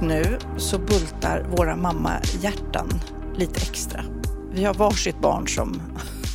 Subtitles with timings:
[0.00, 2.88] Just nu så bultar våra mamma-hjärtan
[3.36, 4.04] lite extra.
[4.52, 5.82] Vi har varsitt barn som,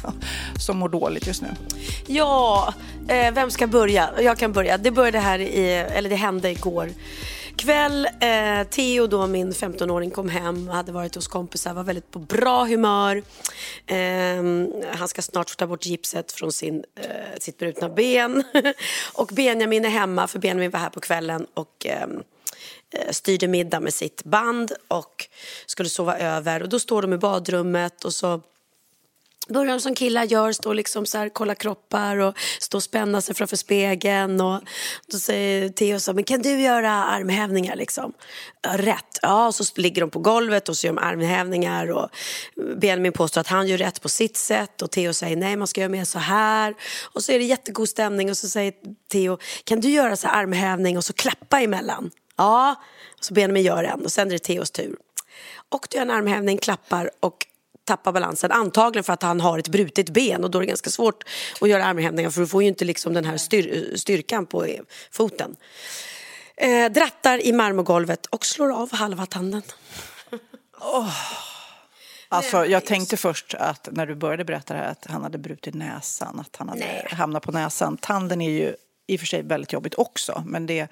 [0.60, 1.48] som mår dåligt just nu.
[2.08, 2.74] Ja,
[3.08, 4.10] eh, vem ska börja?
[4.20, 4.78] Jag kan börja.
[4.78, 6.90] Det började här i, eller det hände igår
[7.56, 8.08] kväll.
[8.20, 12.64] Eh, Theo då, min 15-åring, kom hem, hade varit hos kompisar, var väldigt på bra
[12.64, 13.24] humör.
[13.86, 14.44] Eh,
[14.98, 18.44] han ska snart få ta bort gipset från sin, eh, sitt brutna ben.
[19.14, 22.08] och Benjamin är hemma, för Benjamin var här på kvällen och eh,
[22.94, 25.28] Eh, styrde middag med sitt band och
[25.66, 26.64] skulle sova över.
[26.64, 28.42] Och då står de i badrummet och så
[29.50, 33.22] börjar de som killar gör, stå liksom så här, kolla kroppar och stå och spänna
[33.22, 34.42] sig framför spegeln.
[34.42, 34.62] Och
[35.08, 38.14] då säger Theo så här, men kan du göra armhävningar liksom?
[38.68, 39.20] Rätt.
[39.22, 42.10] Ja, och så ligger de på golvet och så gör de armhävningar och
[42.78, 45.82] Benjamin påstår att han gör rätt på sitt sätt och Theo säger nej, man ska
[45.82, 46.76] göra mer så här.
[47.14, 48.74] Och så är det jättegod stämning och så säger
[49.12, 52.12] Theo, kan du göra så här armhävning och så klappa emellan?
[52.36, 52.76] Ja,
[53.20, 54.96] så Benjamin gör en och sen är det Theos tur.
[55.70, 57.48] Och du gör en armhävning, klappar och
[57.84, 58.52] tappar balansen.
[58.52, 61.24] Antagligen för att han har ett brutet ben och då är det ganska svårt
[61.62, 64.68] att göra armhävningar för du får ju inte liksom den här styr styrkan på
[65.12, 65.56] foten.
[66.58, 69.62] Eh, drattar i marmorgolvet och slår av halva tanden.
[72.30, 75.74] Alltså, jag tänkte först att när du började berätta det här att han hade brutit
[75.74, 77.08] näsan, att han hade Nej.
[77.12, 77.98] hamnat på näsan.
[77.98, 78.76] Tanden är ju
[79.08, 80.88] i och för sig väldigt jobbigt också, men det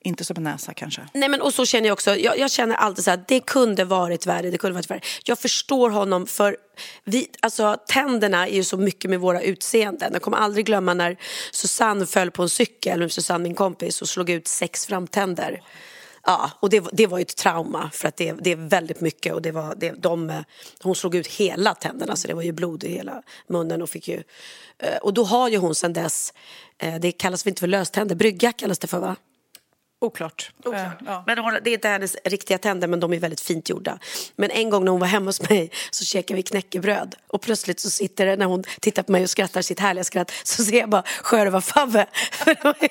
[0.00, 1.08] inte som en näsa kanske.
[1.14, 3.84] Nej men och så känner jag också, jag, jag känner alltid så här, det kunde
[3.84, 5.00] varit värre, det kunde varit värre.
[5.24, 6.56] Jag förstår honom för
[7.04, 10.10] vi, alltså tänderna är ju så mycket med våra utseenden.
[10.12, 11.16] Jag kommer aldrig glömma när
[11.52, 15.62] Susanne föll på en cykel med Susanne min kompis och slog ut sex framtänder.
[16.26, 19.00] Ja, och det, var- det var ju ett trauma för att det, det är väldigt
[19.00, 20.44] mycket och det var, det, de,
[20.82, 24.08] hon slog ut hela tänderna så det var ju blod i hela munnen och fick
[24.08, 24.22] ju,
[24.78, 26.32] eh, och då har ju hon sedan dess,
[26.78, 29.16] eh, det kallas väl inte för löständer, brygga kallas det för va?
[30.00, 30.50] Oklart.
[30.66, 31.24] Eh, ja.
[31.26, 33.98] Men hon, det är inte hennes riktiga tänder men de är väldigt fint gjorda.
[34.36, 37.80] Men en gång när hon var hemma hos mig så käkade vi knäckebröd och plötsligt
[37.80, 40.78] så sitter det när hon tittar på mig och skrattar sitt härliga skratt så ser
[40.78, 42.06] jag bara sjörövar-Fabbe.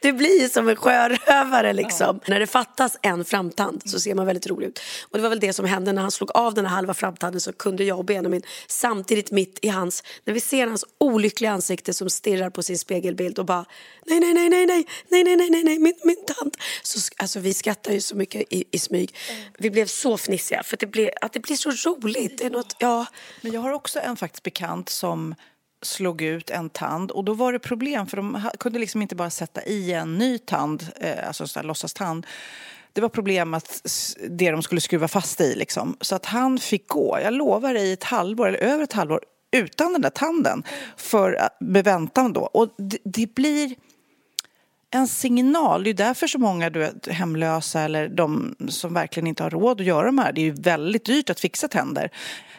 [0.00, 2.20] Det blir som en sjörövare liksom.
[2.26, 4.80] När det fattas en framtand så ser man väldigt rolig ut.
[5.02, 7.40] Och det var väl det som hände när han slog av den här halva framtanden
[7.40, 11.94] så kunde jag och Benjamin samtidigt mitt i hans, när vi ser hans olyckliga ansikte
[11.94, 13.64] som stirrar på sin spegelbild och bara
[14.06, 16.56] nej, nej, nej, nej, nej, nej, nej, nej, nej, nej, min, min tand.
[16.82, 19.14] Så, alltså vi skrattar ju så mycket i, i smyg.
[19.58, 22.38] Vi blev så fnissiga för att det blir, att det blir så roligt.
[22.38, 23.06] Det är något, ja.
[23.40, 25.34] Men jag har också en faktiskt bekant som
[25.82, 29.30] slog ut en tand och då var det problem för de kunde liksom inte bara
[29.30, 32.26] sätta i en ny tand, eh, alltså en sån där låtsastand.
[32.92, 33.82] Det var problem att
[34.30, 35.96] det de skulle skruva fast i liksom.
[36.00, 39.92] Så att han fick gå, jag lovar dig, ett halvår eller över ett halvår utan
[39.92, 40.62] den där tanden
[40.96, 42.40] för att- med väntan då.
[42.40, 43.74] Och det, det blir
[44.90, 45.84] en signal.
[45.84, 49.80] Det är därför så många du vet, hemlösa eller de som verkligen inte har råd
[49.80, 50.32] att göra de här.
[50.32, 52.10] Det är ju väldigt dyrt att fixa tänder.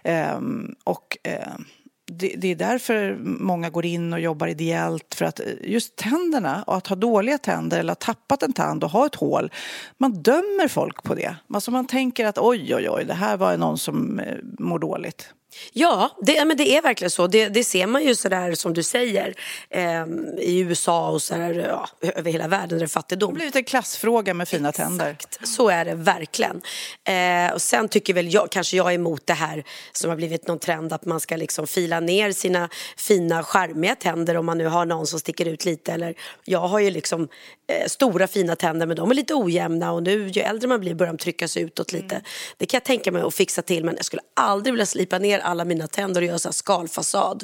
[0.03, 1.17] Um, och
[1.55, 1.65] Um
[2.05, 5.15] det, det är därför många går in och jobbar ideellt.
[5.15, 8.89] För att just tänderna, och att ha dåliga tänder eller ha tappat en tand och
[8.89, 9.51] ha ett hål.
[9.97, 11.35] Man dömer folk på det.
[11.53, 15.33] Alltså man tänker att oj, oj, oj, det här var någon som eh, mår dåligt.
[15.73, 17.27] Ja, det, men det är verkligen så.
[17.27, 19.33] Det, det ser man ju sådär som du säger
[19.69, 20.05] eh,
[20.37, 23.33] i USA och så där, ja, över hela världen där det är Det har fattigdom.
[23.33, 25.09] blivit en klassfråga med fina tänder.
[25.11, 26.61] Exakt, så är det verkligen.
[27.07, 30.47] Eh, och sen tycker väl jag, kanske jag är emot det här som har blivit
[30.47, 34.65] någon trend att man ska liksom fila ner sina fina charmiga tänder om man nu
[34.67, 35.91] har någon som sticker ut lite.
[35.93, 36.15] Eller,
[36.45, 37.27] jag har ju liksom
[37.67, 40.93] eh, stora fina tänder men de är lite ojämna och nu ju äldre man blir
[40.93, 42.21] börjar de tryckas utåt lite.
[42.57, 45.39] Det kan jag tänka mig att fixa till men jag skulle aldrig vilja slipa ner
[45.43, 47.43] alla mina tänder och göra så skalfasad.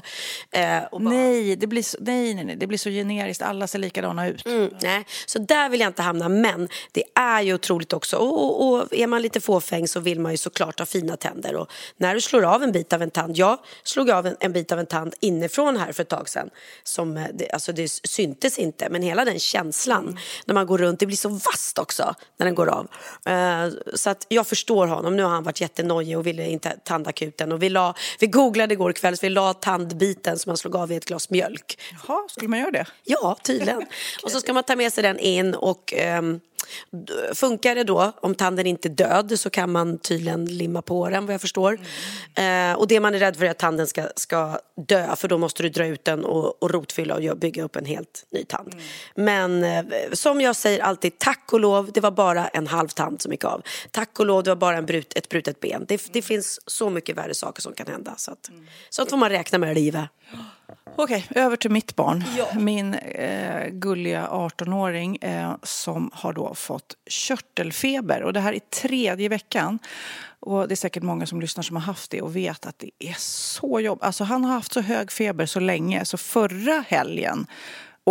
[0.52, 3.42] Eh, och bara, Nej, det blir så, nej, nej, nej, det blir så generiskt.
[3.42, 4.46] Alla ser likadana ut.
[4.46, 6.30] Mm, nej, så där vill jag inte hamna.
[6.30, 8.18] Men det är ju otroligt också.
[8.18, 11.56] Och, och, och är man lite fåfäng så vill man ju såklart ha fina tänder.
[11.56, 13.38] Och när du slår av en bit av en tand.
[13.38, 16.50] Jag slog av en, en bit av en tand inifrån här för ett tag sedan.
[16.84, 18.90] Som, eh, det, alltså det syntes inte.
[18.90, 21.00] Men hela den känslan när man går runt.
[21.00, 22.88] Det blir så vasst också när den går av.
[23.26, 25.16] Eh, så att jag förstår honom.
[25.16, 27.52] Nu har han varit jättenojig och ville inte tandakuten.
[27.52, 27.89] Och vi, la,
[28.20, 31.30] vi googlade igår kväll så vi la tandbiten som han slog av i ett glas
[31.30, 31.80] mjölk.
[32.08, 32.86] Jaha, skulle man göra det?
[33.04, 33.86] Ja, tydligen.
[34.24, 36.40] och så ska man ta med sig den in och d-
[37.34, 41.26] funkar det då, om tanden inte är död så kan man tydligen limma på den
[41.26, 41.80] vad jag förstår.
[42.36, 45.38] Eh, och det man är rädd för är att tanden ska, ska dö för då
[45.38, 48.76] måste du dra ut den och, och rotfylla och bygga upp en helt ny tand.
[49.16, 53.22] Men eh, som jag säger alltid, tack och lov, det var bara en halv tand
[53.22, 53.62] som gick av.
[53.92, 55.86] Tack och lov, det var bara en brut, ett brutet ben.
[55.88, 58.14] Det, det finns så mycket värre saker som kan hända.
[58.18, 58.50] Så att,
[58.90, 60.10] Sånt får man räkna med i livet.
[60.96, 62.24] Okej, över till mitt barn.
[62.60, 68.24] Min eh, gulliga 18-åring eh, som har då fått körtelfeber.
[68.24, 69.80] Och det här är tredje veckan.
[70.40, 72.92] Och det är säkert många som lyssnar som har haft det och vet att det
[73.00, 74.04] är så jobbigt.
[74.04, 77.48] Alltså han har haft så hög feber så länge så förra helgen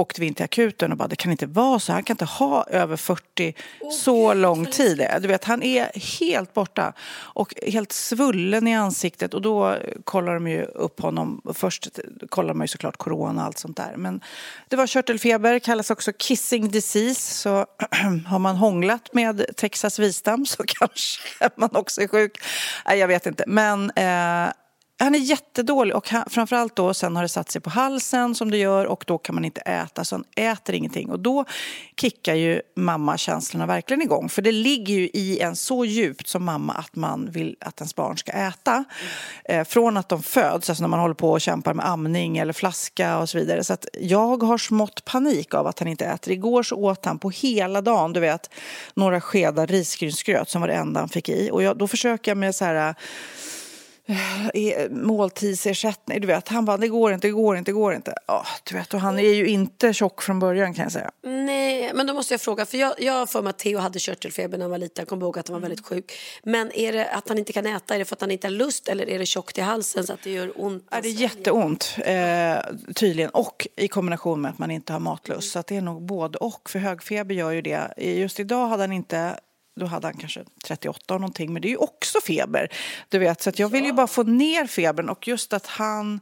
[0.01, 1.93] åkte vi in till akuten och bara det kan inte vara så.
[1.93, 3.55] Han kan inte ha över 40
[3.93, 5.07] så lång tid.
[5.21, 10.49] Du vet, han är helt borta och helt svullen i ansiktet och då kollar de
[10.49, 11.43] ju upp honom.
[11.55, 11.89] Först
[12.29, 13.95] kollar man ju såklart corona och allt sånt där.
[13.97, 14.21] Men
[14.69, 17.35] det var körtelfeber, kallas också kissing disease.
[17.35, 17.67] Så
[18.27, 22.39] har man hånglat med Texas visdam så kanske man också är sjuk.
[22.87, 23.45] Nej, jag vet inte.
[23.47, 24.53] Men eh,
[24.99, 28.51] han är jättedålig och han, framförallt då sen har det satt sig på halsen som
[28.51, 31.11] det gör och då kan man inte äta så han äter ingenting.
[31.11, 31.45] Och då
[32.01, 36.73] kickar ju mammakänslorna verkligen igång för det ligger ju i en så djupt som mamma
[36.73, 38.85] att man vill att ens barn ska äta.
[39.45, 42.53] Eh, från att de föds, alltså när man håller på och kämpar med amning eller
[42.53, 43.65] flaska och så vidare.
[43.65, 46.33] Så att jag har smått panik av att han inte äter.
[46.33, 48.51] Igår så åt han på hela dagen, du vet,
[48.95, 51.51] några skedar risgrynsgröt som var det enda han fick i.
[51.53, 52.95] Och jag, då försöker jag med så här
[54.91, 56.21] måltidsersättning.
[56.21, 58.15] Du vet, han bara, det går inte, det går inte, det går inte.
[58.27, 61.11] Ja, du vet, och han är ju inte tjock från början kan jag säga.
[61.23, 64.59] Nej, men då måste jag fråga, för jag, jag för mig att Theo hade körtelfeber
[64.59, 66.13] när han var liten, jag kommer ihåg att han var väldigt sjuk.
[66.43, 68.53] Men är det att han inte kan äta, är det för att han inte har
[68.53, 70.85] lust eller är det tjockt i halsen så att det gör ont?
[70.91, 72.57] Ja, det är jätteont, eh,
[72.95, 73.31] tydligen.
[73.31, 75.53] Och i kombination med att man inte har matlust.
[75.53, 76.71] Så att det är nog både och.
[76.71, 77.95] För högfeber gör ju det.
[77.97, 79.39] Just idag hade han inte
[79.79, 82.69] då hade han kanske 38 och någonting, men det är ju också feber.
[83.09, 86.21] Du vet, så att jag vill ju bara få ner febern och just att han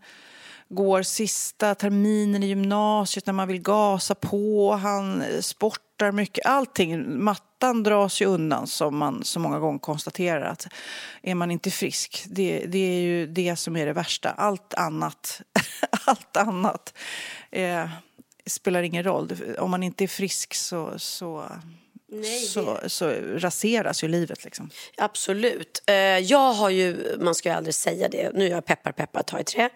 [0.69, 7.25] går sista terminen i gymnasiet när man vill gasa på, han sportar mycket, allting.
[7.25, 10.67] Mattan dras ju undan som man så många gånger konstaterar att
[11.23, 14.31] är man inte frisk, det, det är ju det som är det värsta.
[14.31, 15.43] Allt annat,
[16.07, 16.95] allt annat
[17.51, 17.89] eh,
[18.47, 19.33] spelar ingen roll.
[19.59, 21.45] Om man inte är frisk så, så
[22.21, 24.45] Nej, det- så, så raseras ju livet.
[24.45, 24.71] Liksom.
[24.97, 25.83] Absolut.
[25.87, 29.23] Eh, jag har ju, man ska ju aldrig säga det, nu är jag peppar peppar
[29.23, 29.69] ta i trä.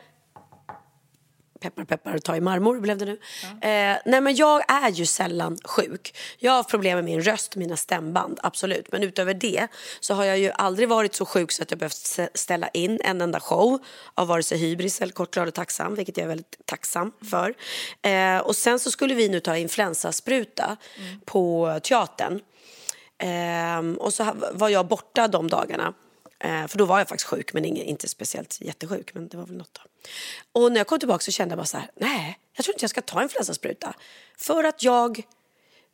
[1.60, 3.18] Peppar peppar ta i marmor blev det nu.
[3.42, 6.16] Eh, nej men jag är ju sällan sjuk.
[6.38, 8.92] Jag har problem med min röst, mina stämband, absolut.
[8.92, 9.68] Men utöver det
[10.00, 13.20] så har jag ju aldrig varit så sjuk så att jag behövt ställa in en
[13.20, 13.78] enda show
[14.14, 17.54] av vare sig hybris eller kort glad och tacksam, vilket jag är väldigt tacksam för.
[18.02, 20.76] Eh, och sen så skulle vi nu ta influensaspruta
[21.24, 22.40] på teatern.
[23.18, 25.94] Ehm, och så var jag borta de dagarna.
[26.40, 29.14] Eh, för då var jag faktiskt sjuk, men ingen, inte speciellt jättesjuk.
[29.14, 29.82] Men det var väl något då.
[30.60, 32.82] Och när jag kom tillbaka så kände jag bara så här, nej, jag tror inte
[32.82, 33.94] jag ska ta influensaspruta.
[34.38, 35.22] För att jag...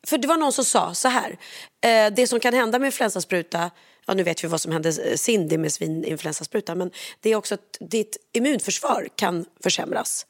[0.07, 1.39] För det var någon som sa så här,
[1.81, 3.71] eh, det som kan hända med influensaspruta,
[4.07, 7.55] ja nu vet vi vad som hände eh, Cindy med svininfluensaspruta, men det är också
[7.55, 10.27] att ditt immunförsvar kan försämras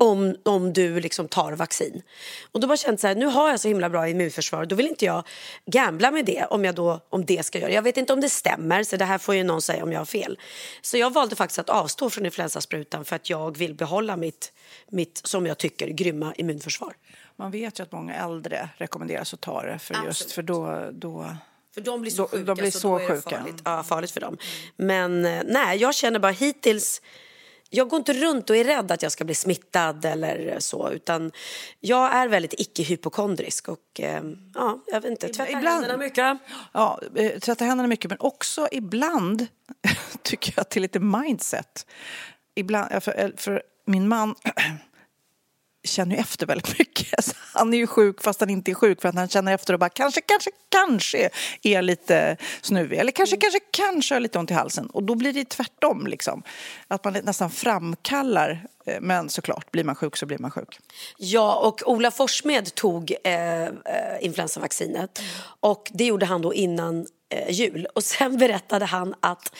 [0.00, 2.02] om, om du liksom tar vaccin.
[2.52, 4.86] Och då bara känt så här, nu har jag så himla bra immunförsvar, då vill
[4.86, 5.26] inte jag
[5.66, 7.70] gambla med det om jag då, om det ska göra.
[7.70, 10.00] Jag vet inte om det stämmer, så det här får ju någon säga om jag
[10.00, 10.38] har fel.
[10.82, 14.52] Så jag valde faktiskt att avstå från influensasprutan för att jag vill behålla mitt,
[14.88, 16.94] mitt som jag tycker, grymma immunförsvar.
[17.36, 21.36] Man vet ju att många äldre rekommenderas att ta det för just för då, då
[21.74, 23.30] För de blir så sjuka de blir så, så sjuka.
[23.30, 24.38] farligt, ja, farligt för dem.
[24.76, 27.02] Men eh, nej, jag känner bara hittills
[27.70, 31.32] jag går inte runt och är rädd att jag ska bli smittad eller så utan
[31.80, 34.22] jag är väldigt icke-hypokondrisk och eh,
[34.54, 36.38] ja, jag vet inte, tvättar Ibland- händerna mycket.
[36.72, 39.46] Ja, eh, tvätta händerna mycket, men också ibland
[40.22, 41.86] tycker jag till lite mindset.
[42.54, 44.34] Ibland, för, för min man
[45.86, 47.24] känner ju efter väldigt mycket.
[47.24, 49.72] Så han är ju sjuk fast han inte är sjuk för att han känner efter
[49.72, 51.30] och bara kanske, kanske, kanske
[51.62, 52.98] är lite snuvig.
[52.98, 54.86] Eller kanske, kanske, kanske har lite ont i halsen.
[54.86, 56.42] Och då blir det tvärtom liksom.
[56.88, 58.66] Att man nästan framkallar.
[58.86, 60.78] eh, Men såklart, blir man sjuk så blir man sjuk.
[61.18, 63.70] Ja, och Ola Forssmed tog eh, eh,
[64.20, 65.22] influensavaccinet
[65.60, 67.86] och det gjorde han då innan eh, jul.
[67.94, 69.54] Och sen berättade han att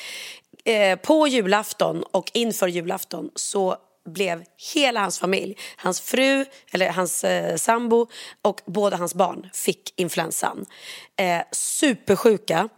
[0.64, 4.44] eh, på julafton och inför julafton så blev
[4.74, 8.06] hela hans familj, hans fru, eller hans eh, sambo
[8.42, 10.66] och båda hans barn fick influensan.
[11.16, 12.68] Eh, supersjuka.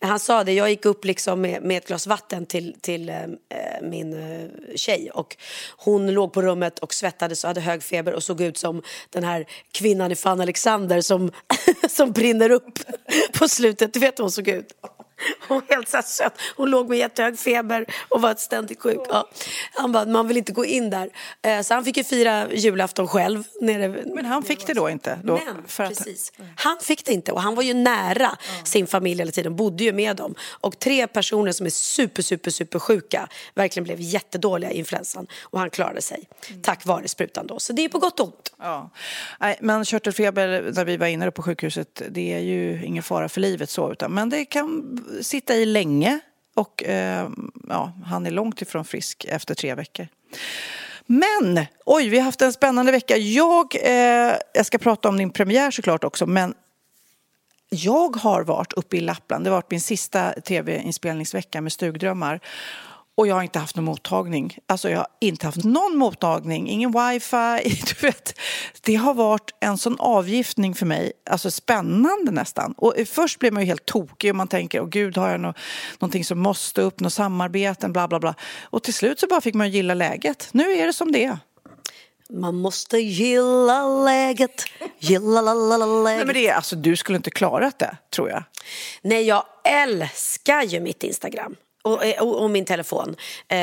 [0.00, 3.22] Han sa det, jag gick upp liksom med, med ett glas vatten till, till eh,
[3.22, 5.36] eh min eh, tjej och
[5.76, 9.24] hon låg på rummet och svettades och hade hög feber och såg ut som den
[9.24, 11.32] här kvinnan i Fan Alexander som,
[11.88, 12.78] som brinner upp
[13.38, 13.92] på slutet.
[13.92, 14.72] Du vet hur hon såg ut?
[15.48, 16.32] Hon var helt så söt.
[16.56, 19.00] Hon låg med jättehög feber och var ständigt sjuk.
[19.08, 19.28] Ja.
[19.74, 21.10] Han bara, man vill inte gå in där.
[21.42, 23.44] Eh, Så han fick ju fira julafton själv.
[23.60, 23.88] Nere.
[24.14, 25.18] Men han fick det då inte?
[25.24, 28.86] Då, Men för att, precis, han fick det inte och han var ju nära sin
[28.86, 30.34] familj hela tiden, bodde ju med dem.
[30.40, 35.58] Och tre personer som är super, super, super sjuka verkligen blev jättedåliga i influensan och
[35.58, 36.28] han klarade sig
[36.62, 37.58] tack vare sprutan då.
[37.58, 38.52] Så det är på gott och ont.
[38.58, 38.90] Ja.
[39.40, 43.40] Nej, men körtelfeber när vi var inne på sjukhuset, det är ju ingen fara för
[43.40, 46.20] livet så, utan, men det kan sitta i länge
[46.54, 47.28] och eh,
[47.68, 50.08] ja, han är långt ifrån frisk efter tre veckor.
[51.06, 53.16] Men, oj, vi har haft en spännande vecka.
[53.16, 56.54] Jag, eh, jag ska prata om din premiär såklart också, men
[57.70, 59.44] jag har varit uppe i Lappland.
[59.44, 62.40] Det har varit min sista tv-inspelningsvecka med Stugdrömmar.
[63.16, 64.58] Och jag har inte haft någon mottagning.
[64.66, 67.82] Alltså jag har inte haft någon mottagning, ingen wifi.
[68.00, 68.38] Du vet,
[68.80, 72.74] det har varit en sån avgiftning för mig, alltså spännande nästan.
[72.76, 75.54] Och först blir man ju helt tokig och man tänker, åh gud, har jag nå
[75.98, 78.34] någonting som måste upp, något samarbeten, bla bla bla.
[78.62, 80.48] Och till slut så bara fick man gilla läget.
[80.52, 81.38] Nu är det som det är.
[82.30, 84.64] Man måste gilla läget,
[84.98, 86.16] gilla la, la, la, läget.
[86.18, 88.42] Nej, men det är, alltså, du skulle inte klarat det, tror jag.
[89.02, 91.56] Nej, jag älskar ju mitt Instagram.
[91.86, 93.16] Och, och, och min telefon.
[93.48, 93.58] Eh,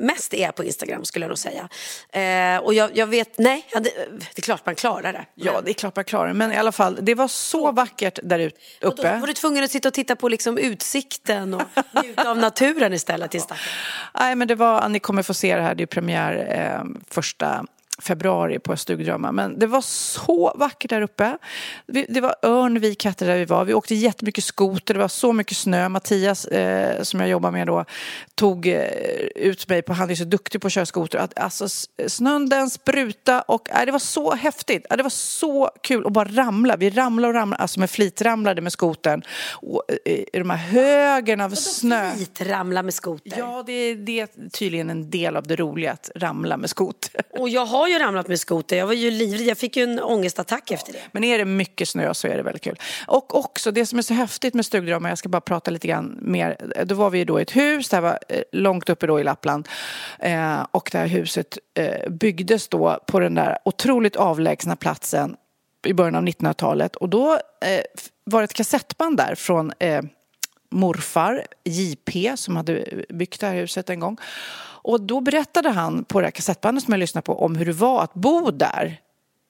[0.00, 1.68] mest är jag på Instagram skulle jag nog säga.
[2.12, 3.90] Eh, och jag, jag vet, nej, ja, det,
[4.34, 5.24] det är klart man klarar det.
[5.34, 6.34] Ja, det är klart man klarar det.
[6.34, 9.18] Men i alla fall, det var så vackert där ut- Och då uppe.
[9.18, 11.62] var du tvungen att sitta och titta på liksom utsikten och
[12.04, 13.56] njuta av naturen istället stacken.
[14.20, 17.64] Nej, men det var, ni kommer få se det här, det är premiär eh, första
[18.02, 19.32] februari på Stugdrömmar.
[19.32, 21.38] Men det var så vackert där uppe.
[21.86, 23.64] Det var Örnvik hette det där vi var.
[23.64, 25.88] Vi åkte jättemycket skoter, det var så mycket snö.
[25.88, 27.84] Mattias, eh, som jag jobbar med då,
[28.34, 28.82] tog eh,
[29.34, 31.18] ut mig på, han är så duktig på att köra skoter.
[31.18, 31.68] Att, alltså,
[32.06, 34.86] snön den spruta och eh, det var så häftigt.
[34.90, 36.76] Det var så kul att bara ramla.
[36.76, 39.22] Vi ramlade och ramlade, alltså med flitramlade med skotern.
[39.52, 42.10] Och, eh, i de här högen av snö.
[42.16, 43.38] Flit ramla med skoter.
[43.38, 47.20] Ja, det det är tydligen en del av det roliga att ramla med skoter.
[47.30, 48.76] Och jag har ju ramlat med skoter.
[48.76, 49.46] Jag var ju livrädd.
[49.46, 51.02] Jag fick ju en ångestattack efter det.
[51.12, 52.78] Men är det mycket snö så är det väldigt kul.
[53.06, 56.18] Och också det som är så häftigt med Stugdrömmar, jag ska bara prata lite grann
[56.22, 56.56] mer.
[56.84, 59.24] Då var vi då i ett hus, det här var eh, långt uppe då i
[59.24, 59.68] Lappland.
[60.18, 65.36] Eh, och det här huset eh, byggdes då på den där otroligt avlägsna platsen
[65.86, 66.96] i början av 1900-talet.
[66.96, 67.82] Och då eh,
[68.24, 70.02] var det ett kassettband där från eh,
[70.70, 74.16] morfar, JP, som hade byggt det här huset en gång.
[74.88, 77.72] Och då berättade han på det här kassettbandet som jag lyssnade på om hur det
[77.72, 79.00] var att bo där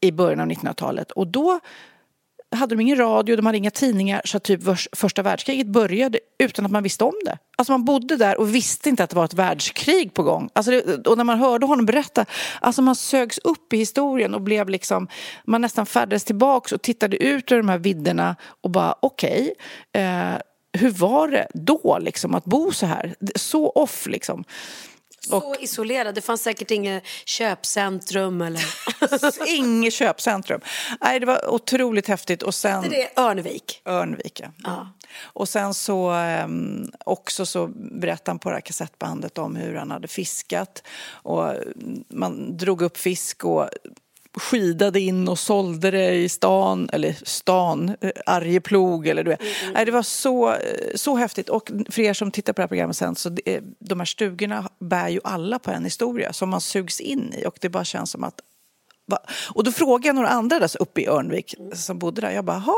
[0.00, 1.10] i början av 1900-talet.
[1.10, 1.60] Och då
[2.50, 4.60] hade de ingen radio, de hade inga tidningar så typ
[4.96, 7.38] första världskriget började utan att man visste om det.
[7.56, 10.50] Alltså man bodde där och visste inte att det var ett världskrig på gång.
[10.52, 12.24] Alltså det, och när man hörde honom berätta,
[12.60, 15.08] alltså man sögs upp i historien och blev liksom,
[15.44, 19.54] man nästan färdades tillbaks och tittade ut ur de här vidderna och bara okej,
[19.92, 20.32] eh,
[20.72, 23.14] hur var det då liksom att bo så här?
[23.36, 24.44] Så off liksom.
[25.28, 26.14] Så isolerad.
[26.14, 28.62] Det fanns säkert inget köpcentrum eller...
[29.56, 30.60] Inget köpcentrum.
[31.00, 32.90] Nej, det var otroligt häftigt och sen...
[32.90, 33.82] det är Örnvik.
[33.84, 34.88] Örnvik, ja.
[35.20, 36.12] Och sen så
[36.44, 40.82] um, också så berättade han på det här kassettbandet om hur han hade fiskat.
[41.10, 41.54] Och
[42.08, 43.68] man drog upp fisk och
[44.38, 49.40] skidade in och sålde det i stan, eller stan, eh, Arjeplog eller du vet.
[49.74, 50.58] Nej, det var så, eh,
[50.94, 51.48] så häftigt.
[51.48, 54.68] Och för er som tittar på det här programmet sen så det, de här stugorna
[54.78, 58.10] bär ju alla på en historia som man sugs in i och det bara känns
[58.10, 58.40] som att?
[59.54, 62.30] Och då frågade jag några andra där uppe i Örnvik som bodde där.
[62.30, 62.76] Jag bara, "Ha,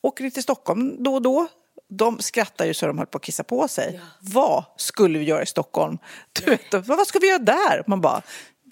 [0.00, 1.46] åker ni till Stockholm då och då?
[1.88, 4.00] De skrattar ju så de höll på att kissa på sig.
[4.20, 5.98] Vad skulle vi göra i Stockholm?
[6.32, 7.84] Du vet, vad ska vi göra där?
[7.86, 8.22] Man bara,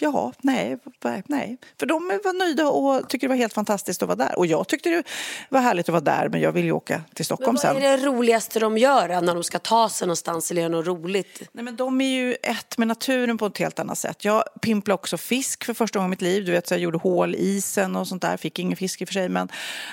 [0.02, 0.78] ja, nej,
[1.26, 1.56] nej.
[1.78, 4.38] För de var nöjda och tyckte det var helt fantastiskt att vara där.
[4.38, 5.02] Och jag tyckte det
[5.48, 7.92] var härligt att vara där, men jag vill ju åka till Stockholm Men vad sen.
[7.92, 11.42] är det roligaste de gör när de ska ta sig någonstans eller göra något roligt?
[11.52, 14.24] Nej, men de är ju ett med naturen på ett helt annat sätt.
[14.24, 16.44] Jag pimplade också fisk för första gången i mitt liv.
[16.44, 18.36] Du vet, så jag gjorde hål i isen och sånt där.
[18.36, 19.48] Fick ingen fisk i och för sig, men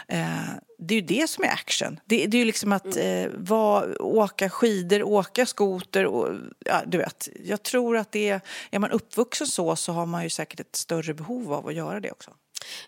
[0.08, 0.28] eh,
[0.78, 2.00] det är ju det som är action.
[2.06, 6.98] Det, det är ju liksom att eh, var, åka skidor, åka skoter och ja, du
[6.98, 7.30] vet.
[7.46, 8.42] Jag tror att det är,
[8.72, 12.00] är man uppvuxen så så har man ju säkert ett större behov av att göra
[12.00, 12.32] det också.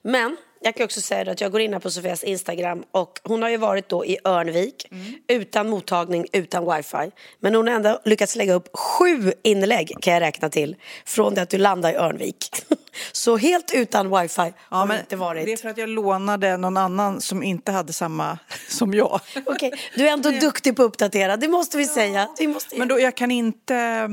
[0.01, 3.41] Men jag kan också säga att jag går in här på Sofias Instagram och hon
[3.41, 4.87] har ju varit då i Örnvik
[5.27, 7.11] utan mottagning, utan wifi.
[7.39, 11.41] Men hon har ändå lyckats lägga upp sju inlägg kan jag räkna till från det
[11.41, 12.49] att du landade i Örnvik.
[13.11, 15.45] Så helt utan wifi har det inte varit.
[15.45, 18.37] Det är för att jag lånade någon annan som inte hade samma
[18.69, 19.19] som jag.
[19.45, 22.27] Okej, du är ändå duktig på att uppdatera, det måste vi säga.
[22.39, 24.09] Vi måste Men då, jag kan inte...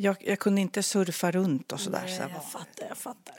[0.00, 2.06] Jag, jag kunde inte surfa runt och sådär.
[2.06, 3.34] så här jag fattar, jag fattar.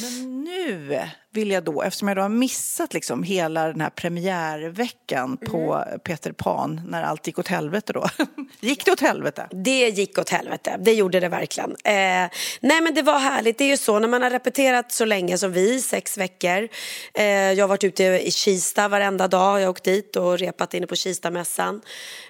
[0.00, 1.00] Men nu
[1.34, 6.32] vill jag då, eftersom jag då har missat liksom hela den här premiärveckan på Peter
[6.32, 8.08] Pan när allt gick åt helvete då.
[8.60, 9.48] gick det åt helvete?
[9.50, 11.70] Det gick åt helvete, det gjorde det verkligen.
[11.70, 15.04] Eh, nej men det var härligt, det är ju så när man har repeterat så
[15.04, 16.68] länge som vi, sex veckor.
[17.14, 20.74] Eh, jag har varit ute i Kista varenda dag, jag har åkt dit och repat
[20.74, 21.82] inne på Kistamässan.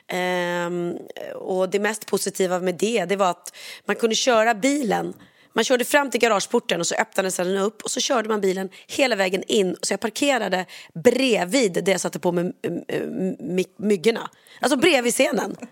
[0.07, 5.15] Eh, och det mest positiva med det, det var att man kunde köra bilen
[5.55, 8.69] man körde fram till garageporten och så öppnades den upp och så körde man bilen
[8.87, 9.77] hela vägen in.
[9.83, 10.67] Så jag parkerade
[11.05, 14.31] bredvid där jag satte på my- myggorna.
[14.61, 15.57] Alltså bredvid scenen.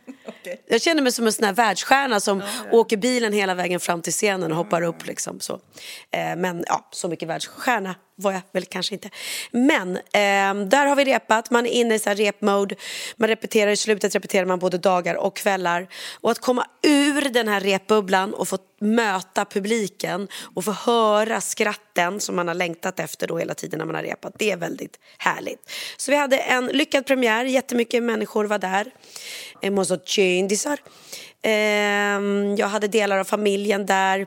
[0.68, 4.12] Jag känner mig som en sån här världsstjärna som åker bilen hela vägen fram till
[4.12, 5.06] scenen och hoppar upp.
[5.06, 5.52] Liksom, så.
[6.10, 9.10] Eh, men ja, så mycket världsstjärna var jag väl kanske inte.
[9.50, 12.74] Men eh, där har vi repat, man är inne i så här repmode.
[13.16, 15.88] Man repeterar, i slutet repeterar man både dagar och kvällar.
[16.20, 22.20] Och att komma ur den här repbubblan och få möta publiken och få höra skratten
[22.20, 24.34] som man har längtat efter då hela tiden när man har repat.
[24.38, 25.70] Det är väldigt härligt.
[25.96, 28.86] Så vi hade en lyckad premiär, jättemycket människor var där.
[29.60, 30.78] En massa kändisar.
[31.42, 31.50] Eh,
[32.56, 34.26] jag hade delar av familjen där.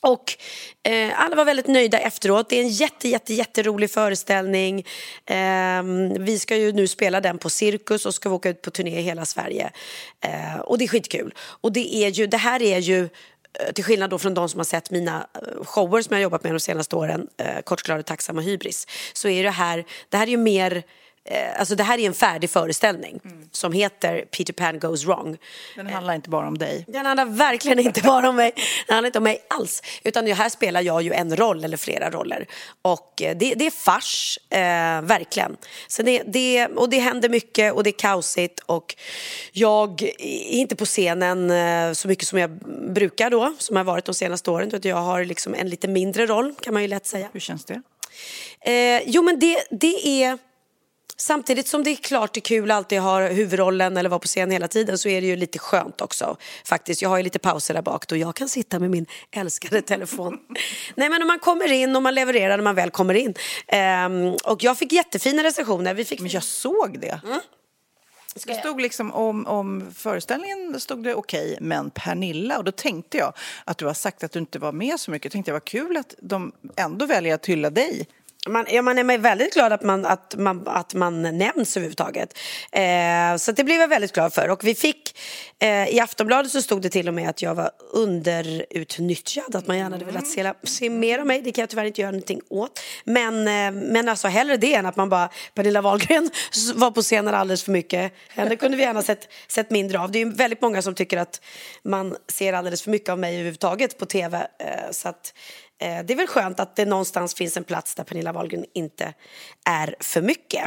[0.00, 0.36] Och
[0.82, 2.48] eh, alla var väldigt nöjda efteråt.
[2.48, 4.86] Det är en jätte, jätte, jätterolig föreställning.
[5.26, 5.82] Eh,
[6.18, 9.02] vi ska ju nu spela den på Cirkus och ska åka ut på turné i
[9.02, 9.70] hela Sverige.
[10.24, 11.34] Eh, och det är skitkul.
[11.38, 14.58] Och det, är ju, det här är ju eh, till skillnad då från de som
[14.58, 18.06] har sett mina eh, shower som jag har jobbat med de senaste åren, eh, Kortglad,
[18.06, 20.82] tacksam och hybris, så är det här, det här är ju mer
[21.30, 23.20] eh, Alltså det här är en färdig föreställning
[23.52, 25.36] som heter Peter Pan goes wrong.
[25.76, 26.84] Den handlar inte bara om dig.
[26.88, 28.52] Den handlar verkligen inte bara om mig.
[28.86, 29.82] Den handlar inte om mig alls.
[30.04, 32.46] Utan här spelar jag ju en roll eller flera roller.
[32.82, 34.58] Och eh, det, det är fars, eh,
[35.02, 35.56] verkligen.
[35.88, 38.60] Så det, det, och det händer mycket och det är kaosigt.
[38.66, 38.96] Och
[39.52, 42.50] jag är inte på scenen eh, så mycket som jag
[42.94, 44.68] brukar då, som jag har varit de senaste åren.
[44.68, 47.28] Utan jag har liksom en lite mindre roll kan man ju lätt säga.
[47.32, 47.82] Hur känns det?
[48.60, 50.38] Eh, jo men det, det är...
[51.20, 54.26] Samtidigt som det är klart det är kul att alltid ha huvudrollen eller vara på
[54.26, 56.36] scen hela tiden så är det ju lite skönt också.
[56.64, 59.82] Faktiskt, jag har ju lite pauser där bak då jag kan sitta med min älskade
[59.82, 60.38] telefon.
[60.94, 63.34] Nej men om man kommer in och man levererar när man väl kommer in.
[63.66, 65.94] Ehm, och jag fick jättefina recensioner.
[65.94, 66.20] Vi fick...
[66.20, 67.20] Men jag såg det.
[68.46, 73.32] Det stod liksom om, om föreställningen stod det okej, men Pernilla, och då tänkte jag
[73.64, 75.24] att du har sagt att du inte var med så mycket.
[75.24, 78.08] Jag tänkte det var kul att de ändå väljer att hylla dig.
[78.46, 82.38] Man, ja, man är väldigt glad att man, att man, att man nämns överhuvudtaget.
[82.72, 84.48] Eh, så det blev jag väldigt glad för.
[84.48, 85.18] Och vi fick,
[85.58, 89.56] eh, I Aftonbladet så stod det till och med att jag var underutnyttjad.
[89.56, 91.42] Att man gärna hade velat se, se mer av mig.
[91.42, 92.80] Det kan jag tyvärr inte göra någonting åt.
[93.04, 96.30] Men, eh, men alltså hellre det än att man bara, Pernilla Wahlgren
[96.74, 98.12] var på scenen alldeles för mycket.
[98.28, 100.10] Henne kunde vi gärna sett, sett mindre av.
[100.10, 101.40] Det är väldigt många som tycker att
[101.84, 104.46] man ser alldeles för mycket av mig överhuvudtaget på tv.
[104.58, 105.32] Eh, så att,
[105.80, 109.14] Eh, det är väl skönt att det någonstans finns en plats där Pernilla Wahlgren inte
[109.64, 110.66] är för mycket.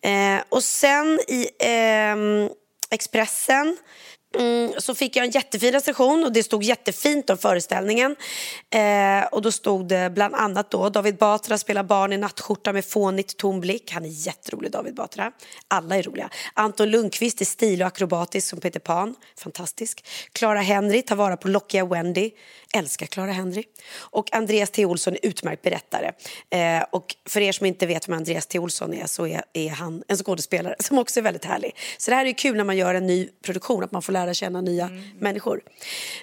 [0.00, 2.50] Eh, och sen i ehm,
[2.90, 3.76] Expressen
[4.34, 8.16] Mm, så fick jag en jättefin recension och det stod jättefint om föreställningen.
[8.70, 12.84] Eh, och då stod det bland annat då David Batra spelar barn i nattskjorta med
[12.84, 13.92] fånigt tom blick.
[13.92, 15.32] Han är jätterolig David Batra.
[15.68, 16.30] Alla är roliga.
[16.54, 19.14] Anton Lundqvist är stil och akrobatisk som Peter Pan.
[19.38, 20.04] Fantastisk.
[20.32, 22.30] Clara Henry tar vara på lockiga Wendy.
[22.74, 23.64] Älskar Clara Henry.
[23.98, 24.86] Och Andreas T.
[24.86, 26.12] Olsson är utmärkt berättare.
[26.50, 28.58] Eh, och för er som inte vet vem Andreas T.
[28.58, 31.76] Olsson är så är, är han en skådespelare som också är väldigt härlig.
[31.98, 34.34] Så det här är kul när man gör en ny produktion att man får lära
[34.34, 35.60] känna nya människor.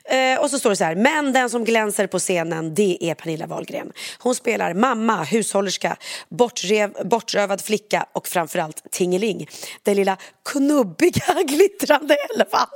[0.05, 3.15] Eh, och så står det så här, men den som glänser på scenen det är
[3.15, 3.91] Pernilla Wahlgren.
[4.19, 5.97] Hon spelar mamma, hushållerska,
[6.29, 9.47] bortrev, bortrövad flicka och framförallt Tingeling.
[9.83, 10.17] Den lilla
[10.51, 12.67] knubbiga glittrande elvan.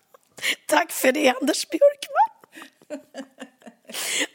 [0.66, 3.24] Tack för det Anders Björkman.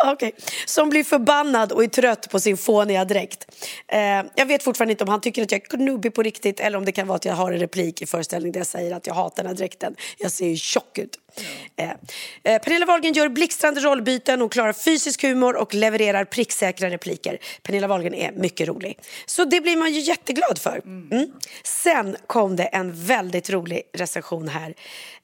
[0.04, 0.32] Okej,
[0.66, 3.48] som blir förbannad och är trött på sin fåniga dräkt.
[3.88, 4.00] Eh,
[4.36, 6.86] jag vet fortfarande inte om han tycker att jag är knubbig på riktigt eller om
[6.86, 9.14] det kan vara att jag har en replik i föreställningen där jag säger att jag
[9.14, 9.96] hatar den här dräkten.
[10.18, 11.20] Jag ser ju tjock ut.
[11.76, 11.90] Eh,
[12.44, 17.38] eh, Pernilla Wahlgren gör blixtrande rollbyten, hon klarar fysisk humor och levererar pricksäkra repliker.
[17.64, 19.00] Pernilla Wahlgren är mycket rolig.
[19.26, 20.82] Så det blir man ju jätteglad för.
[20.86, 21.32] Mm.
[21.64, 24.74] Sen kom det en väldigt rolig recension här.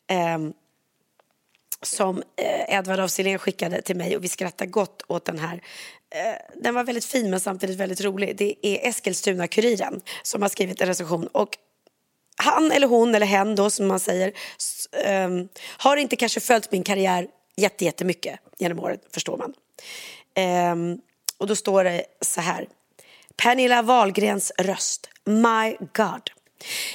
[0.08, 0.54] Ehm,
[1.84, 5.62] som eh, Edvard af Sillén skickade till mig och vi skrattar gott åt den här.
[6.16, 8.36] Eh, den var väldigt fin men samtidigt väldigt rolig.
[8.38, 11.58] Det är Eskilstuna-Kuriren som har skrivit en recension och
[12.36, 14.34] han eller hon eller hen då som man säger
[15.06, 15.30] eh,
[15.78, 19.54] har inte kanske följt min karriär jätte, jättemycket genom året förstår man.
[20.36, 20.98] Ehm,
[21.38, 22.68] och då står det så här.
[23.38, 25.10] Pernilla Wahlgrens röst.
[25.26, 26.32] My God.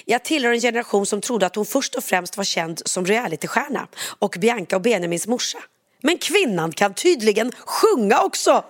[0.05, 3.89] Jag tillhör en generation som trodde att hon först och främst var känd som realitystjärna
[4.19, 5.59] och Bianca och Benjamins morsa.
[6.03, 8.65] Men kvinnan kan tydligen sjunga också!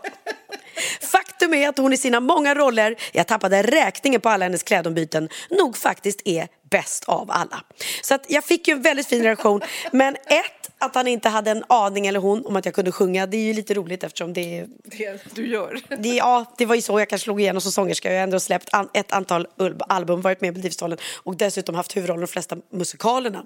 [1.00, 5.28] Faktum är att hon i sina många roller, jag tappade räkningen på alla hennes klädombyten,
[5.50, 7.62] nog faktiskt är bäst av alla.
[8.02, 9.60] Så att jag fick ju en väldigt fin reaktion.
[9.92, 13.26] Men ett, att han inte hade en aning, eller hon, om att jag kunde sjunga,
[13.26, 15.80] det är ju lite roligt eftersom det är Det du gör.
[15.98, 18.12] det, ja, det var ju så jag kanske slog igenom som sångerska.
[18.12, 19.46] Jag har ändå släppt an, ett antal
[19.88, 23.44] album, varit med i Melodifestivalen och dessutom haft huvudrollen i de flesta musikalerna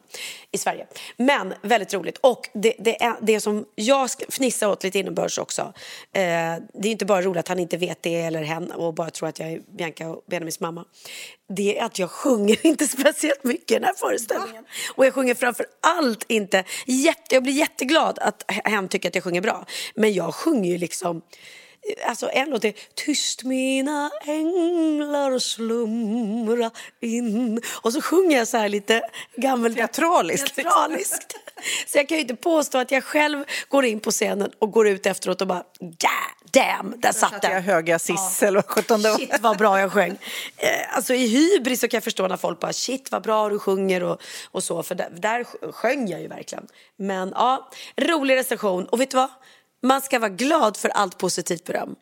[0.51, 0.87] i Sverige.
[1.17, 2.19] Men väldigt roligt.
[2.21, 5.63] Och det, det, är, det som jag ska fnissa åt lite inombords också.
[6.13, 6.23] Eh,
[6.75, 9.29] det är inte bara roligt att han inte vet det eller hen och bara tror
[9.29, 10.85] att jag är Bianca och Benjamins mamma.
[11.57, 14.65] Det är att jag sjunger inte speciellt mycket i den här föreställningen.
[14.95, 16.65] Och jag sjunger framför allt inte...
[16.87, 19.67] Jätte, jag blir jätteglad att hen tycker att jag sjunger bra.
[19.95, 21.23] Men jag sjunger ju liksom...
[22.07, 28.69] Alltså en låt är Tyst mina änglar slumra in Och så sjunger jag så här
[28.69, 29.03] lite
[29.37, 29.75] gammel...
[29.75, 30.63] Teatraliskt, liksom.
[30.63, 31.37] Teatraliskt.
[31.87, 34.89] Så jag kan ju inte påstå att jag själv går in på scenen och går
[34.89, 37.63] ut efteråt och bara God damn, där satt Att jag den.
[37.63, 39.19] höga siss eller vad sjutton det var.
[39.19, 40.19] Shit vad bra jag sjöng.
[40.57, 43.59] Eh, alltså i hybris så kan jag förstå när folk bara shit vad bra du
[43.59, 46.67] sjunger och, och så för där, där sjöng jag ju verkligen.
[46.97, 49.31] Men ja, rolig recension och vet du vad?
[49.83, 51.97] Man ska vara glad för allt positivt beröm.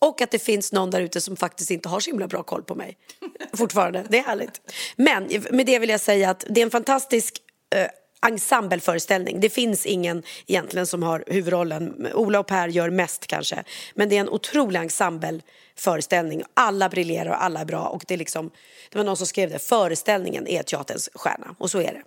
[0.00, 2.62] Och att det finns någon där ute som faktiskt inte har så himla bra koll
[2.62, 2.96] på mig.
[3.52, 4.60] Fortfarande, det är härligt.
[4.96, 7.38] Men med det vill jag säga att det är en fantastisk
[7.74, 7.88] eh,
[8.26, 9.40] ensembleföreställning.
[9.40, 12.08] Det finns ingen egentligen som har huvudrollen.
[12.14, 13.64] Ola och Per gör mest kanske.
[13.94, 16.42] Men det är en otrolig ensembleföreställning.
[16.54, 17.86] Alla briljerar och alla är bra.
[17.86, 18.50] Och det, är liksom,
[18.90, 21.54] det var någon som skrev det, föreställningen är teaterns stjärna.
[21.58, 22.02] Och så är det.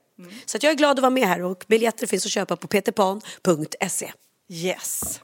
[0.45, 2.67] Så att jag är glad att vara med här och biljetter finns att köpa på
[2.67, 4.11] peterpan.se.
[4.49, 5.21] Yes.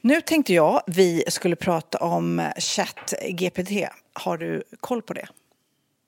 [0.00, 3.70] Nu tänkte jag vi skulle prata om ChatGPT.
[4.12, 5.28] Har du koll på det?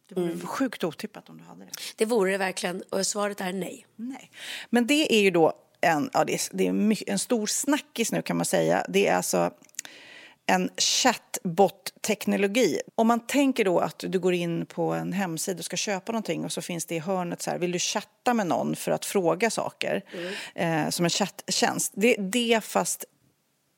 [0.09, 1.70] Det vore sjukt otippat om du hade det.
[1.96, 3.87] Det vore det verkligen och svaret är nej.
[3.96, 4.31] Nej.
[4.70, 8.12] Men det är ju då en, ja, det är, det är mycket, en stor snackis
[8.12, 8.87] nu kan man säga.
[8.88, 9.50] Det är alltså
[10.53, 12.81] en chatbot-teknologi.
[12.95, 16.45] Om man tänker då att du går in på en hemsida och ska köpa någonting
[16.45, 19.05] och så finns det i hörnet så här, vill du chatta med någon för att
[19.05, 20.03] fråga saker
[20.55, 21.93] eh, som en chatttjänst.
[21.97, 23.05] Det är det fast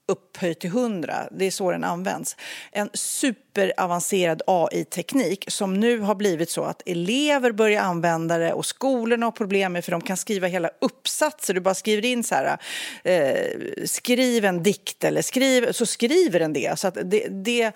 [0.06, 1.28] upphöjt till 100.
[1.30, 2.36] Det är så den används.
[2.72, 9.26] En superavancerad AI-teknik som nu har blivit så att elever börjar använda det och skolorna
[9.26, 11.54] har problem med för de kan skriva hela uppsatser.
[11.54, 12.58] Du bara skriver in så här,
[13.04, 16.78] eh, skriv en dikt eller skriv, så skriver den det.
[16.78, 17.72] Så att det, det.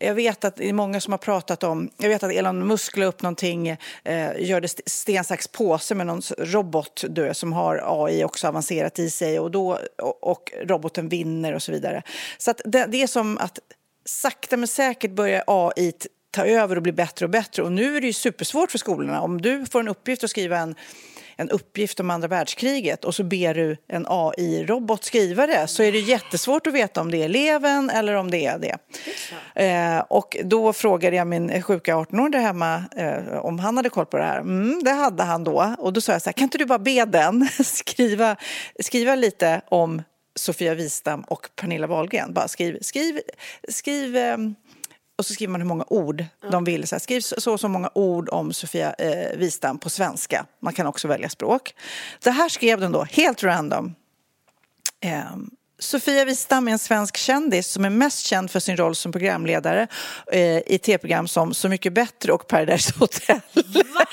[0.00, 2.96] Jag vet att det är många som har pratat om, jag vet att Elon Musk
[2.96, 8.04] la upp någonting, eh, gör det sten, sax, påse med någon robot du, som har
[8.04, 12.02] AI också avancerat i sig och, då, och, och roboten vinner och så vidare.
[12.38, 13.58] Så att det, det är som att
[14.04, 15.92] sakta men säkert börjar AI
[16.30, 17.62] ta över och bli bättre och bättre.
[17.62, 19.20] Och nu är det ju supersvårt för skolorna.
[19.20, 20.74] Om du får en uppgift att skriva en,
[21.36, 25.92] en uppgift om andra världskriget och så ber du en AI-robot skriva det så är
[25.92, 28.76] det jättesvårt att veta om det är eleven eller om det är det.
[29.64, 34.16] Eh, och då frågade jag min sjuka 18-åring hemma eh, om han hade koll på
[34.16, 34.40] det här.
[34.40, 35.74] Mm, det hade han då.
[35.78, 38.36] Och då sa jag så här, kan inte du bara be den skriva,
[38.80, 40.02] skriva lite om
[40.38, 42.32] Sofia Wistam och Pernilla Wahlgren.
[42.32, 43.20] Bara skriv, skriv,
[43.68, 44.54] skriv ehm,
[45.18, 46.88] och så skriver man hur många ord de vill.
[46.88, 50.46] Så här, skriv så och så många ord om Sofia eh, Wistam på svenska.
[50.60, 51.74] Man kan också välja språk.
[52.22, 53.94] Det här skrev den då helt random.
[55.00, 59.12] Ehm, Sofia Wistam är en svensk kändis som är mest känd för sin roll som
[59.12, 59.86] programledare
[60.32, 63.40] eh, i tv-program som Så mycket bättre och Paradise Hotel.
[63.54, 64.06] Va?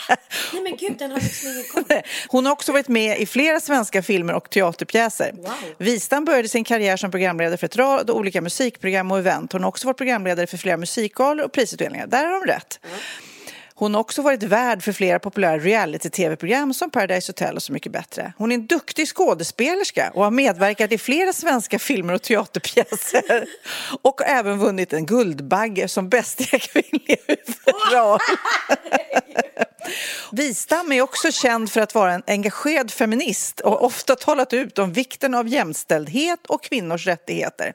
[0.53, 2.01] Nej men gud, den har liksom ingen koll.
[2.27, 5.31] Hon har också varit med i flera svenska filmer och teaterpjäser.
[5.33, 5.53] Wow.
[5.77, 9.53] Wistam började sin karriär som programledare för ett rad olika musikprogram och event.
[9.53, 12.07] Hon har också varit programledare för flera musikgalor och prisutdelningar.
[12.07, 12.79] Där har hon rätt.
[13.77, 17.91] Hon har också varit värd för flera populära reality-tv-program som Paradise Hotel och Så mycket
[17.91, 18.33] bättre.
[18.37, 23.45] Hon är en duktig skådespelerska och har medverkat i flera svenska filmer och teaterpjäser.
[24.01, 28.19] Och har även vunnit en Guldbagge som bästa kvinnliga huvudroll.
[30.31, 34.93] Wistam är också känd för att vara en engagerad feminist och ofta talat ut om
[34.93, 37.73] vikten av jämställdhet och kvinnors rättigheter.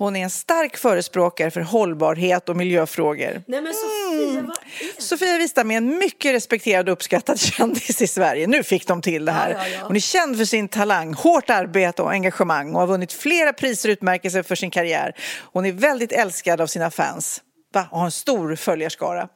[0.00, 3.42] Hon är en stark förespråkare för hållbarhet och miljöfrågor.
[3.46, 4.59] Nej men Sofia, vad är
[4.98, 8.46] Sofia Wistam är en mycket respekterad och uppskattad kändis i Sverige.
[8.46, 9.50] Nu fick de till det här.
[9.50, 9.86] Ja, ja, ja.
[9.86, 13.88] Hon är känd för sin talang, hårt arbete och engagemang och har vunnit flera priser
[13.88, 15.14] och utmärkelser för sin karriär.
[15.52, 17.42] Hon är väldigt älskad av sina fans.
[17.74, 17.88] Va?
[17.90, 19.28] Och har en stor följarskara.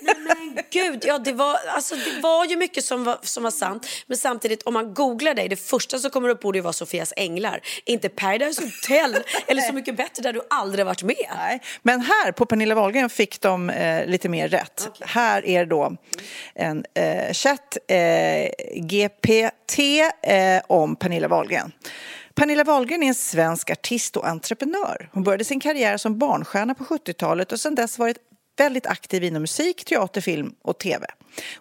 [0.00, 3.86] Nej gud, ja det var, alltså, det var ju mycket som var, som var sant.
[4.06, 7.12] Men samtidigt om man googlar dig, det första som kommer upp borde ju vara Sofias
[7.16, 7.60] änglar.
[7.84, 11.16] Inte Paradise Hotel eller Så mycket bättre där du aldrig varit med.
[11.36, 11.62] Nej.
[11.82, 14.88] Men här på Pernilla Wahlgren fick de eh, lite mer rätt.
[15.00, 15.96] Här är då
[16.54, 19.78] en eh, chatt, eh, GPT,
[20.22, 21.72] eh, om Pernilla Wahlgren.
[22.38, 25.08] Pernilla Wahlgren är en svensk artist och entreprenör.
[25.12, 28.16] Hon började sin karriär som barnstjärna på 70-talet och sedan dess varit
[28.60, 31.06] väldigt aktiv inom musik, teater, film och tv.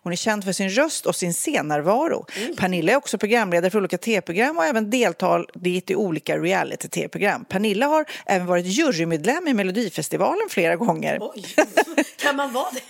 [0.03, 2.25] Hon är känd för sin röst och sin scennärvaro.
[2.57, 7.45] Pernilla är också programledare för olika tv-program och även deltagit i olika reality-tv-program.
[7.45, 11.17] Pernilla har även varit jurymedlem i Melodifestivalen flera gånger.
[11.21, 11.45] Oj,
[12.17, 12.81] kan man vara det?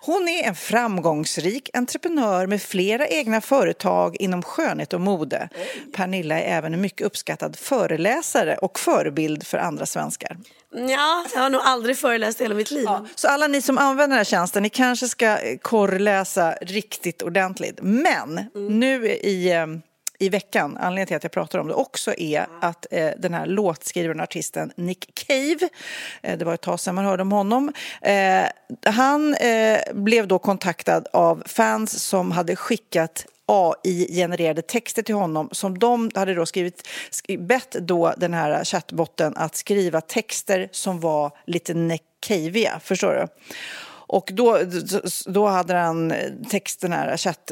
[0.00, 5.48] Hon är en framgångsrik entreprenör med flera egna företag inom skönhet och mode.
[5.96, 10.36] Pernilla är även en mycket uppskattad föreläsare och förebild för andra svenskar.
[10.76, 12.88] Ja, jag har nog aldrig föreläst hela mitt liv.
[13.14, 17.78] Så alla ni som använder den här tjänsten, ni kanske ska eh, korrläsa riktigt ordentligt.
[17.82, 19.66] Men nu i, eh,
[20.18, 23.46] i veckan, anledningen till att jag pratar om det också är att eh, den här
[23.46, 25.68] låtskrivaren och artisten Nick Cave,
[26.22, 28.44] eh, det var ett tag sedan man hörde om honom, eh,
[28.86, 35.78] han eh, blev då kontaktad av fans som hade skickat AI-genererade texter till honom som
[35.78, 36.88] de hade då skrivit,
[37.38, 42.02] bett då den här chattbotten att skriva texter som var lite Nick
[42.82, 43.26] förstår du?
[44.06, 44.58] Och då,
[45.26, 46.14] då hade han
[46.50, 47.50] texten här, chatt,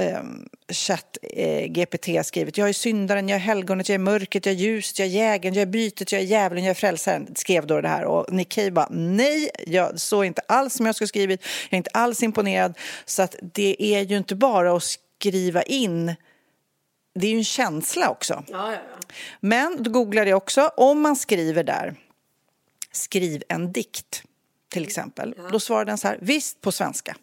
[0.00, 0.22] eh,
[0.72, 2.58] chatt eh, GPT skrivit.
[2.58, 5.54] Jag är syndaren, jag är helgonet, jag är mörkret, jag är ljuset, jag är jägaren,
[5.54, 7.34] jag är bytet, jag är djävulen, jag är frälsaren.
[7.34, 10.94] Skrev då det här och Nick Cave bara nej, jag såg inte alls som jag
[10.94, 11.40] skulle skrivit.
[11.70, 12.78] Jag är inte alls imponerad.
[13.04, 16.14] Så att det är ju inte bara att skriva in
[17.14, 18.44] det är ju en känsla också.
[18.48, 19.06] Ja, ja, ja.
[19.40, 21.94] Men då googlade jag också, om man skriver där,
[22.92, 24.22] skriv en dikt
[24.74, 25.34] till exempel.
[25.52, 27.16] Då svarade den så här, visst på svenska.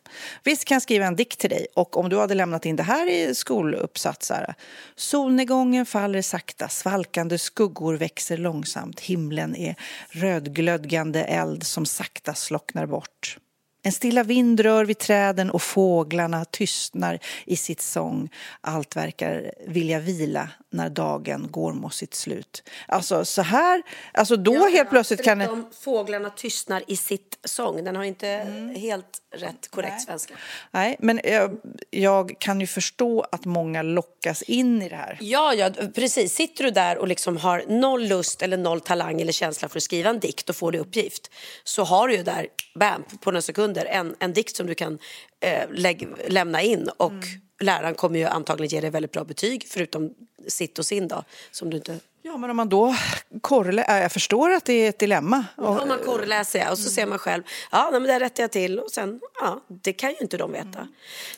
[0.43, 2.83] Visst kan jag skriva en dikt till dig och om du hade lämnat in det
[2.83, 4.53] här i skoluppsats så här.
[4.95, 8.99] Solnedgången faller sakta, svalkande skuggor växer långsamt.
[8.99, 9.75] Himlen är
[10.09, 13.37] rödglödgande eld som sakta slocknar bort.
[13.83, 18.29] En stilla vind rör vid träden och fåglarna tystnar i sitt sång.
[18.61, 22.63] Allt verkar vilja vila när dagen går mot sitt slut.
[22.87, 25.39] Alltså så här, alltså då helt plötsligt kan.
[25.39, 27.83] Förutom fåglarna tystnar i sitt sång.
[27.83, 28.27] Den har inte
[28.75, 30.33] helt rätt korrekt svenska.
[30.71, 31.57] Nej, men jag,
[31.89, 35.17] jag kan ju förstå att många lockas in i det här.
[35.21, 36.33] Ja, ja, precis.
[36.33, 39.83] Sitter du där och liksom har noll lust eller noll talang eller känsla för att
[39.83, 41.31] skriva en dikt och få det uppgift
[41.63, 44.99] så har du ju där, bam, på några sekunder en, en dikt som du kan
[45.39, 47.13] eh, lägg, lämna in och
[47.61, 50.13] läraren kommer ju antagligen ge dig väldigt bra betyg förutom
[50.47, 52.95] sitt och sin då, som du inte Ja, men om man då
[53.41, 53.83] korrelä...
[53.83, 55.45] äh, Jag förstår att det är ett dilemma.
[55.57, 58.51] Och, Om man korrläser ja, och så ser man själv, ja men det rättar jag
[58.51, 60.87] till och sen, ja det kan ju inte de veta.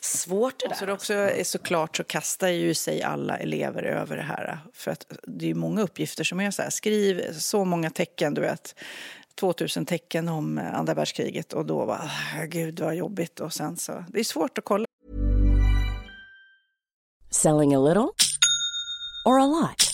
[0.00, 0.74] Svårt det där.
[0.74, 4.58] så det också är såklart så kastar ju sig alla elever över det här.
[4.74, 8.34] För att det är ju många uppgifter som är så här, skriv så många tecken,
[8.34, 8.74] du vet.
[9.40, 12.00] 2000 tecken om andra världskriget och då var
[12.46, 14.86] gud vad jobbigt och sen så, det är svårt att kolla
[17.30, 18.08] Selling a little
[19.26, 19.93] or a lot?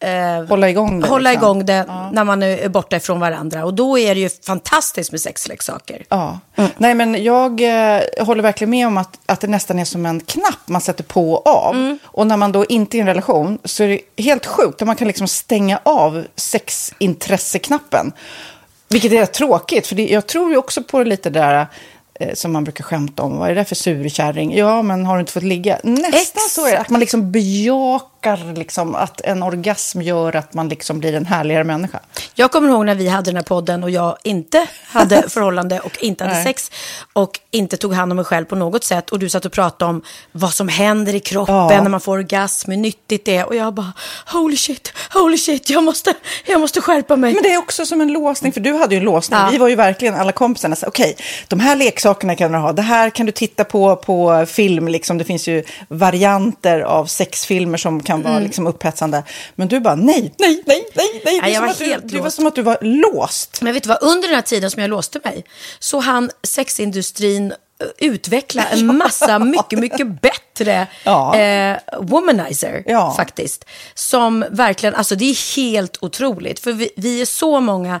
[0.00, 1.44] eh, Hålla igång det, hålla liksom.
[1.44, 3.64] igång det när man är borta ifrån varandra.
[3.64, 6.04] Och då är det ju fantastiskt med sexleksaker.
[6.08, 6.38] Ja.
[6.76, 10.20] Nej, men jag eh, håller verkligen med om att, att det nästan är som en
[10.20, 11.74] knapp man sätter på och av.
[11.74, 11.98] Mm.
[12.04, 14.80] Och när man då inte är i en relation så är det helt sjukt.
[14.80, 18.12] Man kan liksom stänga av sexintresseknappen.
[18.88, 21.66] Vilket är rätt tråkigt, för det, jag tror ju också på lite det där eh,
[22.34, 23.38] som man brukar skämta om.
[23.38, 24.56] Vad är det för surkärring?
[24.56, 25.78] Ja, men har du inte fått ligga?
[25.82, 26.78] Nästan så är det.
[26.78, 31.64] Att man liksom bejakar liksom att en orgasm gör att man liksom blir en härligare
[31.64, 32.00] människa.
[32.34, 36.02] Jag kommer ihåg när vi hade den här podden och jag inte hade förhållande och
[36.02, 36.44] inte hade Nej.
[36.44, 36.70] sex
[37.12, 39.10] och inte tog hand om mig själv på något sätt.
[39.10, 40.02] Och du satt och pratade om
[40.32, 41.82] vad som händer i kroppen Ja.
[41.82, 43.46] när man får orgasm, hur nyttigt det är.
[43.46, 43.92] Och jag bara,
[44.32, 46.14] holy shit, holy shit, jag måste,
[46.46, 47.34] jag måste skärpa mig.
[47.34, 49.38] Men det är också som en låsning, för du hade ju en låsning.
[49.40, 49.48] Ja.
[49.52, 50.76] Vi var ju verkligen alla kompisarna.
[50.76, 51.16] så, Okej,
[51.48, 52.72] de här leksakerna kan du ha.
[52.72, 54.88] Det här kan du titta på på film.
[54.88, 55.18] Liksom.
[55.18, 58.32] Det finns ju varianter av sexfilmer som kan Mm.
[58.32, 59.22] vara liksom, upphetsande.
[59.54, 61.40] Men du bara, nej, nej, nej, nej, nej.
[61.40, 63.62] Det är jag var att du, helt det var som att du var låst.
[63.62, 65.44] Men vet du vad, under den här tiden som jag låste mig
[65.78, 71.36] så hann sexindustrin eh, utveckla en massa mycket, mycket bättre Ja.
[71.38, 73.14] eh, womanizer Ja.
[73.16, 73.64] faktiskt.
[73.94, 76.60] Som verkligen, alltså det är helt otroligt.
[76.60, 78.00] För vi, vi är så många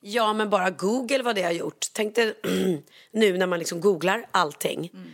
[0.00, 1.86] Ja, men bara Google vad det har gjort.
[1.92, 2.34] Tänk dig
[3.12, 4.90] nu när man liksom googlar allting.
[4.94, 5.10] Mm.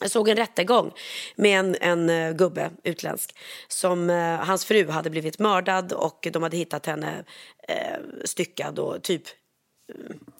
[0.00, 0.92] Jag såg en rättegång
[1.36, 3.36] med en, en uh, gubbe, utländsk,
[3.68, 7.24] som uh, hans fru hade blivit mördad och de hade hittat henne
[7.70, 9.22] uh, styckad och typ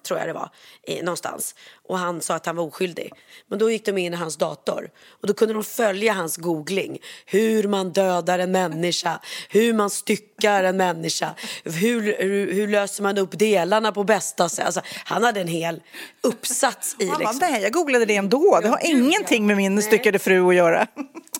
[0.07, 0.49] tror jag det var,
[0.87, 1.55] i, någonstans.
[1.87, 3.11] Och han sa att han var oskyldig.
[3.47, 4.89] Men då gick de in i hans dator
[5.21, 6.99] och då kunde de följa hans googling.
[7.25, 9.19] Hur man dödar en människa,
[9.49, 14.65] hur man styckar en människa, hur, hur, hur löser man upp delarna på bästa sätt.
[14.65, 15.81] Alltså, han hade en hel
[16.21, 17.07] uppsats i...
[17.07, 17.39] Han Liksom.
[17.39, 18.59] bara, nej, jag googlade det ändå.
[18.61, 20.87] Det har ingenting med min styckade fru att göra.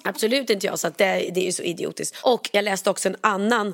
[0.04, 2.18] Absolut inte jag, så det, det är ju så idiotiskt.
[2.24, 3.74] Och jag läste också en annan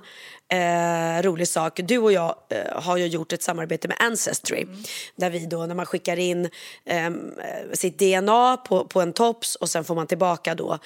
[0.51, 1.79] eh, rolig sak.
[1.83, 4.65] Du och jag eh, har ju gjort ett samarbete med Ancestry.
[5.15, 6.49] Där vi då, när man skickar in
[6.85, 7.11] eh,
[7.73, 10.79] sitt DNA på, på en tops och sen får man tillbaka då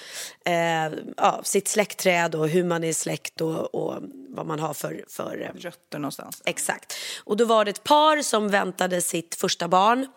[0.45, 5.03] eh, ja, sitt släktträd och hur man är släkt och, och vad man har för,
[5.07, 6.41] för eh, Rötter någonstans.
[6.45, 6.93] Exakt.
[7.23, 10.07] Och då var det ett par som väntade sitt första barn.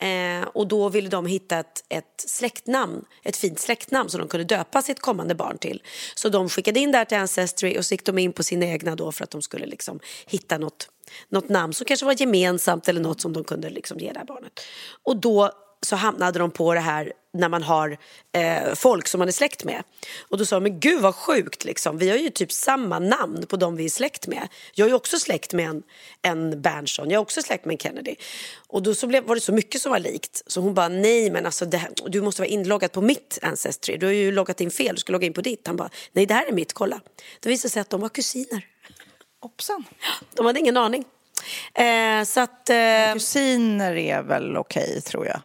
[0.00, 4.44] Eh, och då ville de hitta ett, ett släktnamn, ett fint släktnamn som de kunde
[4.44, 5.82] döpa sitt kommande barn till.
[6.14, 8.66] Så de skickade in det här till Ancestry och så gick de in på sina
[8.66, 10.88] egna då för att de skulle liksom hitta något,
[11.28, 14.26] något namn som kanske var gemensamt eller något som de kunde liksom ge det här
[14.26, 14.60] barnet.
[15.02, 15.50] Och då
[15.82, 17.98] så hamnade de på det här när man har
[18.32, 19.82] eh, folk som man är släkt med.
[20.28, 21.98] Och då sa de, men gud vad sjukt liksom.
[21.98, 24.48] Vi har ju typ samma namn på de vi är släkt med.
[24.74, 25.82] Jag är ju också släkt med en,
[26.22, 28.14] en Bernson, jag är också släkt med en Kennedy.
[28.66, 30.42] Och då så blev, var det så mycket som var likt.
[30.46, 33.96] Så hon bara, nej men alltså här, du måste vara inloggad på mitt Ancestry.
[33.96, 35.66] Du har ju loggat in fel, du ska logga in på ditt.
[35.66, 37.00] Han bara, nej det här är mitt, kolla.
[37.40, 38.66] Det visade sig att de var kusiner.
[39.40, 39.84] Hoppsan.
[40.34, 41.04] De hade ingen aning.
[41.74, 42.70] Eh, så att...
[42.70, 45.40] Eh, Kusiner är väl okej, tror jag.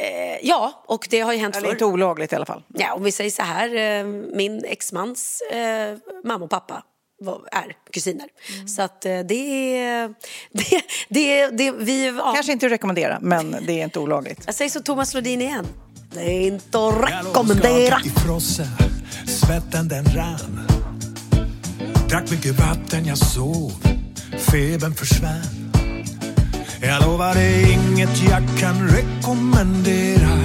[0.00, 1.72] Eh, ja, och det har ju hänt Eller förr.
[1.72, 2.62] inte olagligt i alla fall.
[2.74, 6.82] Ja, om vi säger så här, eh, min exmans eh, mamma och pappa
[7.20, 8.28] var, är kusiner.
[8.54, 8.68] Mm.
[8.68, 10.08] Så att eh, det är...
[10.52, 12.32] Det, det, det, vi, ja.
[12.34, 14.42] Kanske inte att rekommendera, men det är inte olagligt.
[14.46, 15.66] Jag säger så Thomas Lodin igen.
[16.14, 18.00] Det är inte att rekommendera.
[18.04, 18.64] I frossa,
[19.26, 20.60] svetten den rann
[22.08, 23.72] Drack mycket vatten, jag sov
[24.38, 25.69] Febern försvann
[26.82, 30.38] jag lovar dig inget jag kan rekommendera.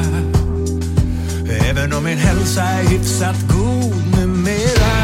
[1.70, 4.96] Även om min hälsa är hyfsat god numera.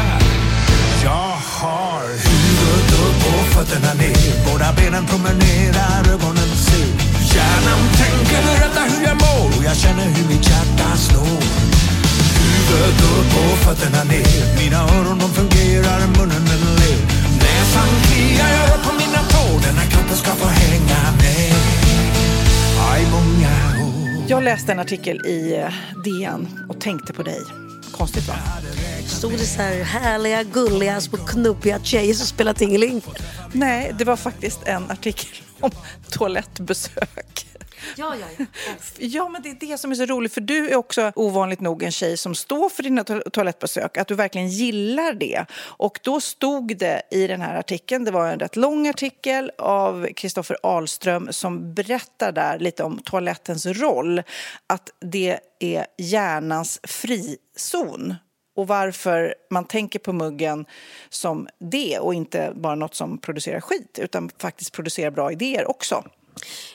[1.04, 4.52] Jag har huvudet upp och fötterna ner.
[4.52, 6.88] Båda benen promenerar, ögonen ser
[7.34, 9.58] Hjärnan tänker berätta hur jag mår.
[9.58, 11.42] Och jag känner hur mitt hjärta slår.
[12.38, 14.58] Huvudet upp och fötterna ner.
[14.58, 17.00] Mina öron de fungerar, munnen den ler.
[17.42, 21.52] Näsan jag rör på mina tår Den här kroppen ska få hänga med
[22.90, 23.48] Aj, många
[23.86, 25.72] år Jag läste en artikel i eh,
[26.04, 27.40] DN och tänkte på dig.
[27.92, 28.34] Konstigt va?
[29.06, 33.02] Stod det så här härliga, gulliga, små knubbiga tjejer som spelar tingeling?
[33.52, 35.28] Nej, det var faktiskt en artikel
[35.60, 35.70] om
[36.10, 37.46] toalettbesök.
[37.96, 38.44] Ja, ja, ja.
[38.98, 41.82] Ja, men det är det som är så roligt, för du är också ovanligt nog
[41.82, 45.44] en tjej som står för dina to- toalettbesök, att du verkligen gillar det.
[45.62, 50.06] Och då stod det i den här artikeln, det var en rätt lång artikel av
[50.16, 54.22] Kristoffer Ahlström som berättar där lite om toalettens roll,
[54.66, 58.14] att det är hjärnans frizon
[58.56, 60.66] och varför man tänker på muggen
[61.08, 66.04] som det och inte bara något som producerar skit utan faktiskt producerar bra idéer också.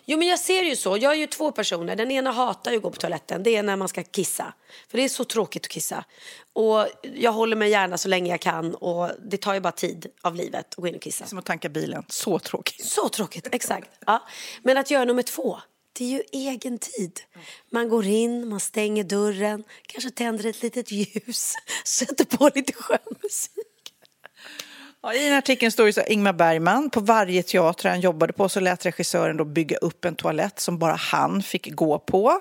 [0.06, 1.96] Jo men jag ser ju så, jag är ju två personer.
[1.96, 4.54] Den ena hatar ju att gå på toaletten, det är när man ska kissa.
[4.88, 6.04] För det är så tråkigt att kissa.
[6.54, 10.08] Och jag håller mig gärna så länge jag kan och det tar ju bara tid
[10.22, 11.26] av livet att gå in och kissa.
[11.26, 12.86] Som att tanka bilen, så tråkigt.
[12.86, 13.90] Så tråkigt, exakt.
[14.06, 14.24] Ja.
[14.64, 15.60] Men att göra nummer två,
[15.94, 17.20] det är ju egen tid.
[17.70, 21.54] Man går in, man stänger dörren, kanske tänder ett litet ljus,
[21.86, 23.67] sätter på lite skön musik.
[25.08, 28.00] Ja, I den här artikeln står det så här, Ingmar Bergman, på varje teater han
[28.00, 32.00] jobbade på så lät regissören då bygga upp en toalett som bara han fick gå
[32.00, 32.40] på.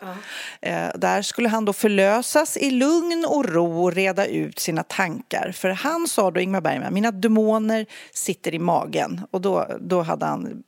[0.61, 5.53] Eh, där skulle han då förlösas i lugn och ro och reda ut sina tankar.
[5.53, 9.21] För han sa då, Ingmar Bergman, mina demoner sitter i magen.
[9.31, 10.64] Och då, då hade han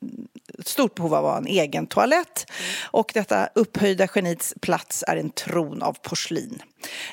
[0.58, 2.52] ett stort behov av att ha en egen toalett.
[2.84, 6.62] Och detta upphöjda genits plats är en tron av porslin.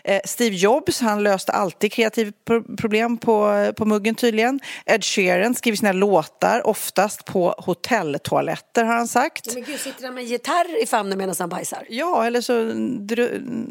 [0.03, 4.59] Eh, Steve Jobs, han löste alltid kreativa pro- problem på, på muggen tydligen.
[4.86, 9.53] Ed Sheeran skriver sina låtar oftast på hotelltoaletter har han sagt.
[9.53, 11.86] Men gud, sitter han med gitarr i famnen medan han bajsar?
[11.89, 12.53] Ja, eller så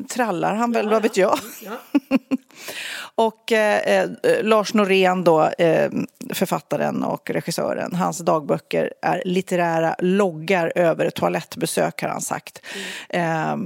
[0.08, 1.38] trallar han väl, vad vet jag.
[3.14, 4.08] och eh, eh,
[4.42, 5.90] Lars Norén då, eh,
[6.32, 12.60] författaren och regissören, hans dagböcker är litterära loggar över toalettbesök har han sagt.
[13.08, 13.56] Eh,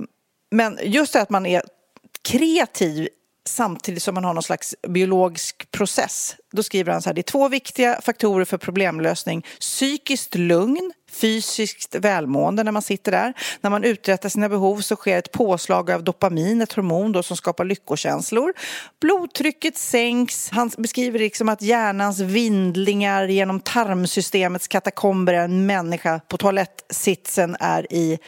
[0.50, 1.62] men just det att man är
[2.22, 3.08] kreativ
[3.48, 6.36] samtidigt som man har någon slags biologisk process.
[6.52, 9.46] Då skriver han så här, det är två viktiga faktorer för problemlösning.
[9.60, 13.34] Psykiskt lugn, fysiskt välmående när man sitter där.
[13.60, 17.36] När man uträttar sina behov så sker ett påslag av dopamin, ett hormon då som
[17.36, 18.52] skapar lyckokänslor.
[19.00, 20.50] Blodtrycket sänks.
[20.50, 27.92] Han beskriver liksom att hjärnans vindlingar genom tarmsystemets katakomber är en människa på toalettsitsen är
[27.92, 28.18] i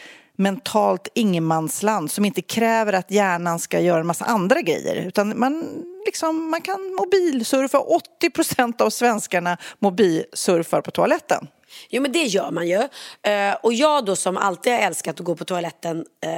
[0.41, 4.97] mentalt ingenmansland som inte kräver att hjärnan ska göra en massa andra grejer.
[5.07, 7.79] Utan man, liksom, man kan mobilsurfa.
[7.79, 11.49] 80 procent av svenskarna mobilsurfar på toaletten.
[11.89, 12.89] Jo men det gör man ju.
[13.23, 16.31] Eh, och jag då som alltid har älskat att gå på toaletten eh,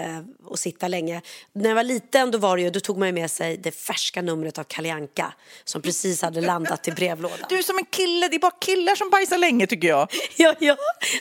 [0.45, 1.23] och sitta länge.
[1.53, 3.71] När jag var liten då var det ju, då tog man ju med sig det
[3.71, 5.33] färska numret av Kalle Anka
[5.65, 7.47] som precis hade landat i brevlådan.
[7.49, 10.09] Du är som en kille, det är bara killar som bajsar länge tycker jag.
[10.37, 10.77] ja, ja,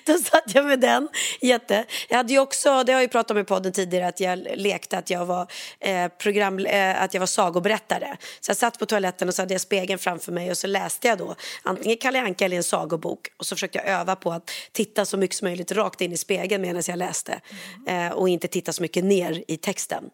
[0.05, 1.09] då satt jag med den.
[1.41, 1.85] Jätte.
[2.09, 4.39] Jag hade ju också, det har jag ju pratat om i podden tidigare, att jag
[4.55, 5.47] lekte att jag var
[5.79, 8.17] eh, program, eh, att jag var sagoberättare.
[8.39, 11.07] Så jag satt på toaletten och så hade jag spegeln framför mig och så läste
[11.07, 14.51] jag då antingen Kalle Anka eller en sagobok och så försökte jag öva på att
[14.71, 17.41] titta så mycket som möjligt rakt in i spegeln medan jag läste
[17.87, 20.09] eh, och inte titta så mycket ner i texten.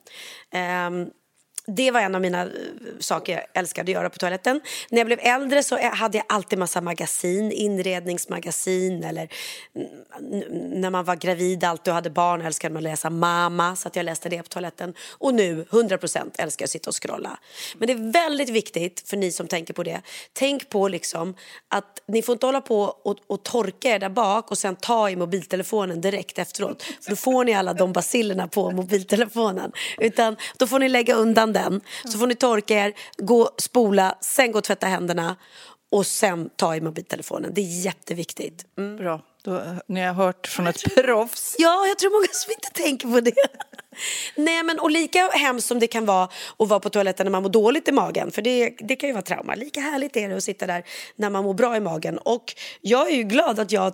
[0.53, 0.89] Eh,
[1.67, 2.49] det var en av mina eh,
[2.99, 4.61] saker jag älskade att göra på toaletten.
[4.89, 9.29] När jag blev äldre så eh, hade jag alltid massa magasin, inredningsmagasin eller
[10.79, 13.95] när man var gravid alltid och hade barn älskade man att läsa Mama så att
[13.95, 14.93] jag läste det på toaletten.
[15.11, 17.39] Och nu 100% älskar jag att sitta och scrolla.
[17.77, 20.01] Men det är väldigt viktigt för ni som tänker på det.
[20.33, 21.35] Tänk på liksom
[21.67, 25.09] att ni får inte hålla på och, och torka er där bak och sen ta
[25.09, 26.83] i mobiltelefonen direkt efteråt.
[27.01, 29.71] För då får ni alla de basillerna på mobiltelefonen.
[29.97, 31.81] Utan då får ni lägga undan den.
[32.05, 35.35] Så får ni torka er, gå, spola, sen gå och tvätta händerna
[35.91, 37.51] och sen ta i mobiltelefonen.
[37.53, 38.65] Det är jätteviktigt.
[38.77, 38.97] Mm.
[38.97, 39.21] Bra.
[39.43, 41.55] Då, ni har hört från ett proffs.
[41.59, 43.33] Ja, jag tror många som inte tänker på det.
[44.35, 46.29] Nej, men och lika hemskt som det kan vara
[46.59, 49.13] att vara på toaletten när man mår dåligt i magen, för det, det kan ju
[49.13, 49.55] vara trauma.
[49.55, 50.83] Lika härligt är det att sitta där
[51.15, 52.17] när man mår bra i magen.
[52.17, 53.93] Och jag är ju glad att jag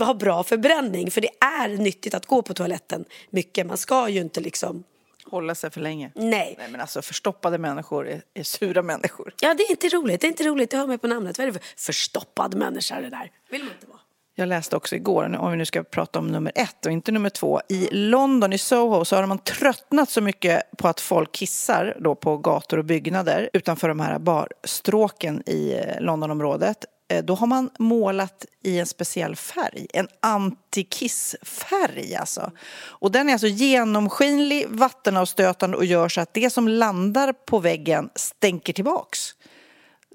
[0.00, 3.66] har bra förbränning, för det är nyttigt att gå på toaletten mycket.
[3.66, 4.84] Man ska ju inte liksom
[5.26, 6.10] hålla sig för länge.
[6.14, 6.54] Nej.
[6.58, 9.34] Nej men alltså förstoppade människor är, är sura människor.
[9.40, 10.20] Ja, det är inte roligt.
[10.20, 10.70] Det är inte roligt.
[10.70, 11.38] Det hör mig på namnet.
[11.38, 13.30] Vad är det för förstoppad människa det där?
[13.50, 13.98] Vill man inte vara.
[14.36, 17.30] Jag läste också igår, om vi nu ska prata om nummer ett och inte nummer
[17.30, 17.60] två.
[17.68, 22.14] I London, i Soho, så har man tröttnat så mycket på att folk kissar då
[22.14, 26.84] på gator och byggnader utanför de här barstråken i eh, Londonområdet.
[27.08, 32.52] Eh, då har man målat i en speciell färg, en antikissfärg alltså.
[32.76, 38.10] Och den är alltså genomskinlig, vattenavstötande och gör så att det som landar på väggen
[38.14, 39.34] stänker tillbaks.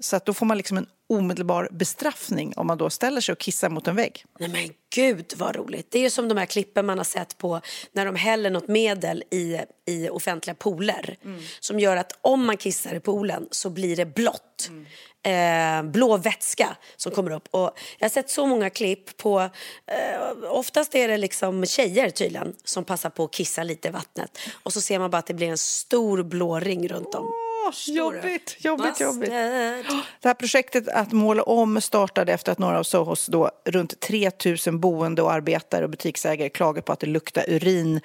[0.00, 3.38] Så att då får man liksom en omedelbar bestraffning om man då ställer sig och
[3.38, 4.24] kissar mot en vägg.
[4.38, 5.90] Nej men gud vad roligt.
[5.90, 7.60] Det är ju som de här klippen man har sett på
[7.92, 11.16] när de häller något medel i, i offentliga pooler.
[11.24, 11.42] Mm.
[11.60, 14.66] Som gör att om man kissar i poolen så blir det blått.
[14.68, 14.86] Mm
[15.22, 17.48] eh, blå vätska som kommer upp.
[17.50, 19.40] Och jag har sett så många klipp på,
[19.86, 24.38] eh, oftast är det liksom tjejer tydligen som passar på att kissa lite i vattnet.
[24.62, 27.49] Och så ser man bara att det blir en stor blå ring runt om.
[27.86, 29.30] Jobbigt, jobbigt, jobbigt.
[29.30, 34.80] Det här projektet att måla om startade efter att några av Sohos då runt 3000
[34.80, 38.00] boende och arbetare och butiksägare klagade på att det luktar urin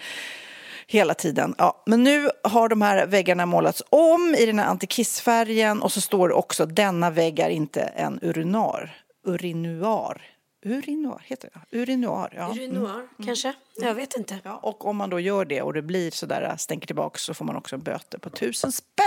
[0.88, 1.56] hela tiden.
[1.58, 6.02] Ja, men nu har de här väggarna målats om i den här antikissfärgen och så
[6.02, 9.02] står det också denna vägg är inte en urinar.
[9.28, 10.22] Urinuar.
[10.66, 11.78] Urinuar heter det?
[11.78, 12.52] Urinuar, ja.
[12.54, 13.08] Urinuar, mm.
[13.26, 13.54] kanske?
[13.76, 14.40] Jag vet inte.
[14.44, 17.46] Ja, och om man då gör det och det blir sådär stänker tillbaka så får
[17.46, 19.05] man också böter på tusen spänn.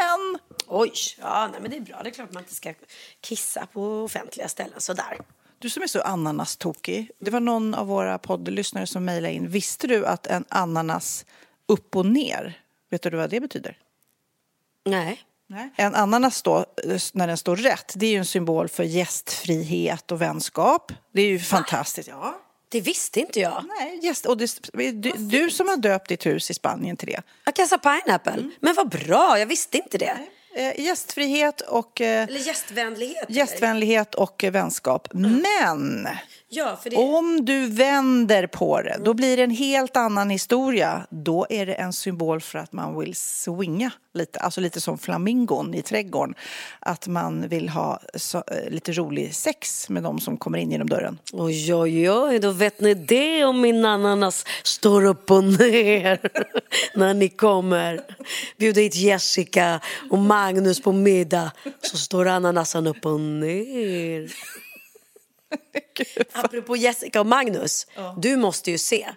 [0.68, 2.02] Oj, ja nej, men det är bra.
[2.02, 2.74] Det är klart man inte ska
[3.20, 5.18] kissa på offentliga ställen sådär.
[5.58, 7.10] Du som är så ananastokig.
[7.18, 9.48] Det var någon av våra poddlyssnare som mejlade in.
[9.48, 11.24] Visste du att en ananas
[11.66, 12.62] upp och ner.
[12.90, 13.78] Vet du vad det betyder?
[14.84, 15.24] Nej.
[15.46, 15.70] Nej.
[15.76, 16.66] En ananas då,
[17.12, 20.92] när den står rätt, det är ju en symbol för gästfrihet och vänskap.
[21.12, 22.08] Det är ju fantastiskt.
[22.08, 22.40] Ja.
[22.68, 23.64] Det visste inte jag.
[23.78, 27.22] Nej, gäst, och det, du, du, som har döpt ditt hus i Spanien till det.
[27.44, 28.32] A Casa Pineapple.
[28.32, 28.50] Mm.
[28.60, 30.14] Men vad bra, jag visste inte det.
[30.14, 30.30] Nej.
[30.58, 32.00] Eh, gästfrihet och...
[32.00, 33.26] Eh, eller gästvänlighet.
[33.28, 35.14] Gästvänlighet och vänskap.
[35.14, 35.44] Mm.
[35.60, 36.08] Men
[36.50, 36.96] Ja, det...
[36.96, 41.06] Om du vänder på det, då blir det en helt annan historia.
[41.10, 45.74] Då är det en symbol för att man vill swinga lite, alltså lite som flamingon
[45.74, 46.34] i trädgården.
[46.80, 50.88] Att man vill ha så, eh, lite rolig sex med de som kommer in genom
[50.88, 51.18] dörren.
[51.32, 56.18] Oj, oj, oj, då vet ni det om min ananas står upp och ner
[56.94, 58.00] när ni kommer.
[58.58, 59.80] Bjuda hit Jessica
[60.10, 64.32] och Magnus på middag så står ananasen upp och ner.
[66.32, 68.16] Apropå Jessica och Magnus, ja.
[68.18, 69.08] du måste ju se.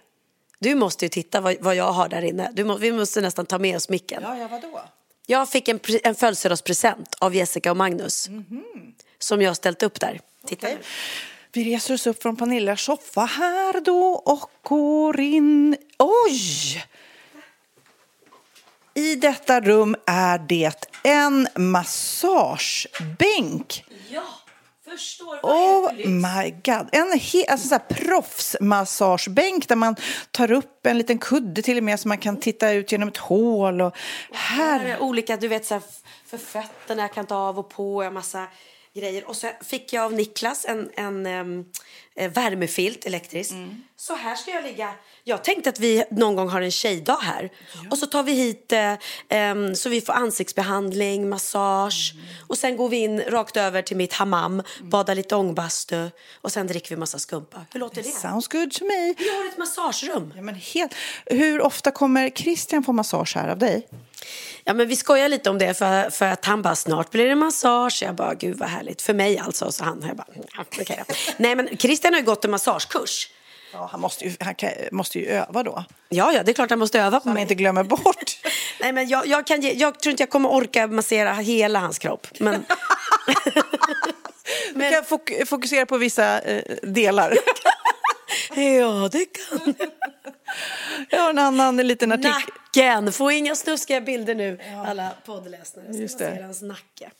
[0.58, 2.64] Du måste ju titta vad, vad jag har där inne.
[2.64, 4.22] Må, vi måste nästan ta med oss micken.
[4.22, 4.80] Ja, ja, vadå?
[5.26, 8.28] Jag fick en, en födelsedagspresent av Jessica och Magnus.
[9.18, 10.20] Som jag har ställt upp där.
[10.46, 10.78] Titta nu.
[11.52, 15.76] Vi reser oss upp från Pernillas soffa här då och går in...
[15.98, 16.84] Oj!
[18.94, 23.84] I detta rum är det en massagebänk.
[24.08, 24.24] Ja,
[24.98, 26.88] förstår Oh my god.
[26.92, 29.96] En he- alltså så här proffsmassagebänk där man
[30.30, 33.16] tar upp en liten kudde till och med så man kan titta ut genom ett
[33.16, 33.80] hål.
[33.80, 33.96] Och
[34.32, 34.86] Här här...
[34.86, 35.82] är olika, du vet så här,
[36.26, 38.46] för fötterna jag kan ta av och på, har massa
[38.94, 39.28] grejer.
[39.28, 41.64] Och så fick jag av Niklas en, en em,
[42.16, 43.52] eh, värmefilt elektrisk.
[43.96, 44.94] Så här ska jag ligga.
[45.24, 47.50] Jag tänkte att vi någon gång har en tjejdag här.
[47.90, 48.72] Och så tar vi hit
[49.28, 52.14] em, så vi får ansiktsbehandling, massage.
[52.48, 56.66] Och sen går vi in rakt över till mitt hammam, badar lite ångbastu och sen
[56.66, 57.66] dricker vi massa skumpa.
[57.72, 58.08] Hur låter det?
[58.08, 59.14] Sounds good to me.
[59.18, 60.32] Vi har ett massagerum.
[60.36, 60.94] Ja, men helt...
[61.26, 63.88] Hur ofta kommer Christian få massage här av dig?
[64.64, 67.34] Ja, men vi skojar lite om det för, för att han bara snart blir det
[67.34, 68.02] massage.
[68.02, 69.02] Jag bara gud vad härligt.
[69.02, 69.72] För mig alltså.
[69.72, 71.14] Så han jag bara, ja, okej då.
[71.36, 73.28] Nej men Christian har ju gått en massagekurs.
[73.72, 75.84] Ja, han måste ju, han kan, måste ju öva då.
[76.08, 77.42] Ja, ja, det är klart han måste öva på Så han mig.
[77.42, 78.38] inte glömmer bort.
[78.80, 81.98] Nej, men jag, jag, kan ge, jag tror inte jag kommer orka massera hela hans
[81.98, 82.26] kropp.
[82.38, 82.64] Men,
[84.74, 87.38] Du kan fok- fokusera på vissa eh, delar.
[88.56, 89.74] ja, det kan
[91.10, 92.30] Jag har en annan liten artikel.
[92.30, 93.12] Nacken!
[93.12, 95.84] Få inga snuskiga bilder nu, alla poddläsare.
[95.86, 97.10] Jag ska Just se hans nacke.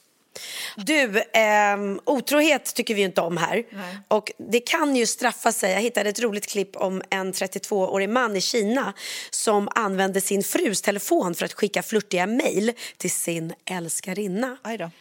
[0.76, 3.64] Du, ehm, otrohet tycker vi inte om här.
[4.08, 5.72] Och det kan ju straffa sig.
[5.72, 8.92] Jag hittade ett roligt klipp om en 32-årig man i Kina
[9.30, 14.56] som använde sin frus telefon för att skicka flörtiga mejl till sin älskarinna.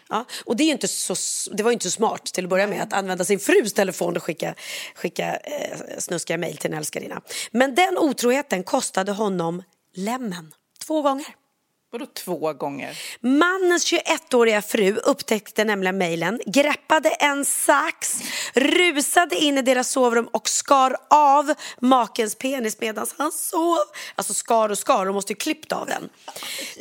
[0.10, 1.16] Ja, och det, är inte så,
[1.52, 4.16] det var ju inte så smart till att börja med att använda sin frus telefon
[4.18, 4.56] och skicka,
[4.96, 7.22] skicka eh, snuskiga mejl till en älskarinna.
[7.52, 9.64] Men den otroheten kostade honom
[9.96, 10.54] lämmen
[10.88, 11.41] två gånger.
[11.94, 12.98] Vadå två gånger?
[13.22, 18.22] Mannens 21-åriga fru upptäckte nämligen mejlen, greppade en sax,
[18.54, 23.78] rusade in i deras sovrum och skar av makens penis medan han sov.
[24.16, 26.10] Alltså skar och skar, de måste ju klippt av den.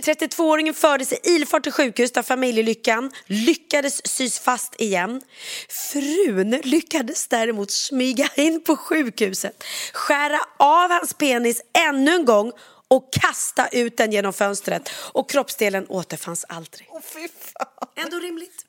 [0.02, 5.20] 32-åringen fördes i ilfart till sjukhus där familjelyckan lyckades sys fast igen.
[5.68, 12.52] Frun lyckades däremot smyga in på sjukhuset, skära av hans penis ännu en gång
[12.90, 16.88] och kasta ut den genom fönstret och kroppsdelen återfanns aldrig.
[16.90, 17.88] Åh, fy fan.
[18.04, 18.64] Ändå rimligt.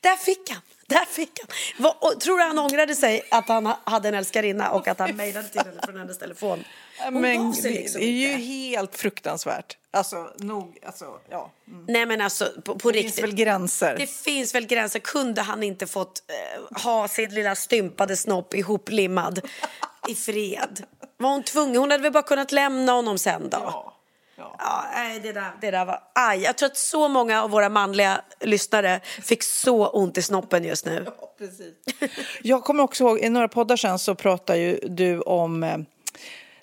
[0.00, 0.60] Där fick han.
[0.86, 1.92] Där fick han.
[2.00, 5.16] Och tror du han ångrade sig att han ha- hade en älskarinna och att han
[5.16, 6.64] mejlade till henne från hennes telefon?
[6.98, 9.76] Hon Men det liksom är ju helt fruktansvärt.
[9.90, 11.52] Alltså, nog, alltså, ja.
[11.68, 11.84] Mm.
[11.88, 13.24] Nej men alltså på, på Det finns riktigt.
[13.24, 13.96] väl gränser.
[13.98, 14.98] Det finns väl gränser.
[14.98, 19.40] Kunde han inte fått eh, ha sin lilla stympade snopp ihoplimmad
[20.08, 20.84] i fred?
[21.16, 21.76] Var hon tvungen?
[21.76, 23.58] Hon hade väl bara kunnat lämna honom sen då?
[23.60, 23.94] Ja.
[24.36, 24.56] Ja.
[24.58, 26.00] Ja, det, där, det där var...
[26.14, 30.64] Aj, jag tror att så många av våra manliga lyssnare fick så ont i snoppen
[30.64, 31.06] just nu.
[31.38, 31.74] Precis.
[32.42, 35.78] Jag kommer också ihåg, i några poddar sen så pratade ju du om, eh,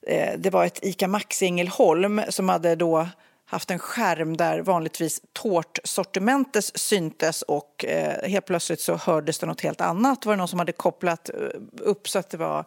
[0.07, 3.07] eh, det var ett ICA Maxi Ängelholm som hade då
[3.45, 9.61] haft en skärm där vanligtvis tårtsortimentet syntes och eh, helt plötsligt så hördes det något
[9.61, 10.25] helt annat.
[10.25, 11.35] Var det någon som hade kopplat eh,
[11.79, 12.65] upp så att det var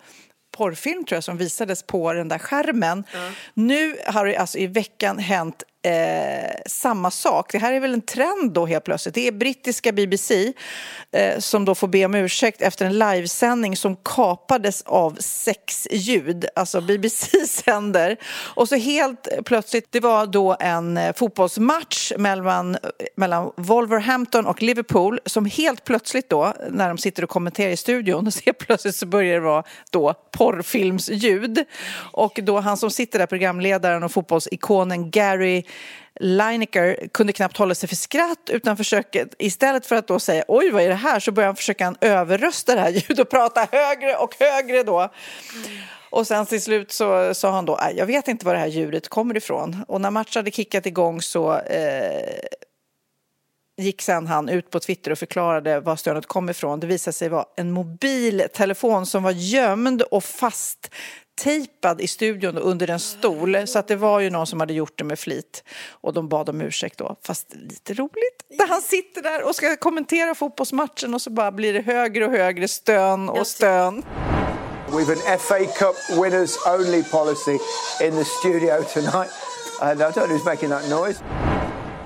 [0.56, 3.04] porrfilm tror jag som visades på den där skärmen.
[3.54, 7.52] Nu har det alltså i veckan hänt eh, samma sak.
[7.52, 9.14] Det här är väl en trend då helt plötsligt.
[9.14, 10.52] Det är brittiska BBC
[11.12, 16.46] eh, som då får be om ursäkt efter en livesändning som kapades av sexljud.
[16.56, 18.16] Alltså BBC sänder
[18.54, 22.80] och så helt plötsligt, det var då en eh, fotbollsmatch mellan, eh,
[23.16, 28.32] mellan Wolverhampton och Liverpool som helt plötsligt då, när de sitter och kommenterar i studion,
[28.32, 31.64] så helt plötsligt så börjar det vara då porrfilmsljud.
[32.12, 35.62] Och då han som sitter där, programledaren och fotbollsikonen Gary
[36.20, 40.70] Lineker kunde knappt hålla sig för skratt utan försöker, istället för att då säga oj
[40.70, 44.16] vad är det här så börjar han försöka överrösta det här ljudet och prata högre
[44.16, 45.12] och högre då.
[46.10, 48.66] Och sen till slut så sa han då, "Nej, jag vet inte var det här
[48.66, 49.84] ljudet kommer ifrån.
[49.88, 52.38] Och när matchen hade kickat igång så eh,
[53.76, 56.80] gick sen han ut på Twitter och förklarade var stönet kom ifrån.
[56.80, 60.24] Det visade sig vara en mobiltelefon som var gömd och
[61.34, 63.66] fasttejpad i studion under en stol.
[63.66, 65.64] Så att det var ju någon som hade gjort det med flit.
[65.90, 67.16] Och de bad om ursäkt då.
[67.22, 68.44] Fast lite roligt.
[68.58, 72.32] Där han sitter där och ska kommentera fotbollsmatchen och så bara blir det högre och
[72.32, 74.02] högre stön och stön.
[74.88, 77.58] We've an FA Cup winners only policy
[78.00, 79.30] in the studio tonight.
[79.80, 81.20] And I don't know who's making that noise.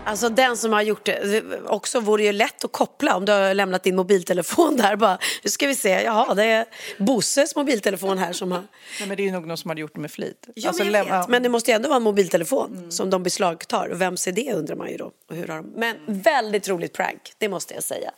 [0.09, 3.33] Alltså den som har gjort det, det också vore ju lätt att koppla om du
[3.33, 4.97] har lämnat din mobiltelefon där.
[4.97, 6.67] Bara, nu ska vi se, jaha det är
[6.99, 8.59] Bosses mobiltelefon här som har...
[8.99, 10.49] Nej, men det är ju nog någon som hade gjort det med flit.
[10.55, 13.23] Ja, Alltså, men, jag vet, men det måste ju ändå vara en mobiltelefon som de
[13.23, 13.89] beslagtar.
[13.89, 15.13] Vems är det undrar man ju då.
[15.29, 15.67] Och hur har de...
[15.67, 18.11] Men väldigt roligt prank, det måste jag säga.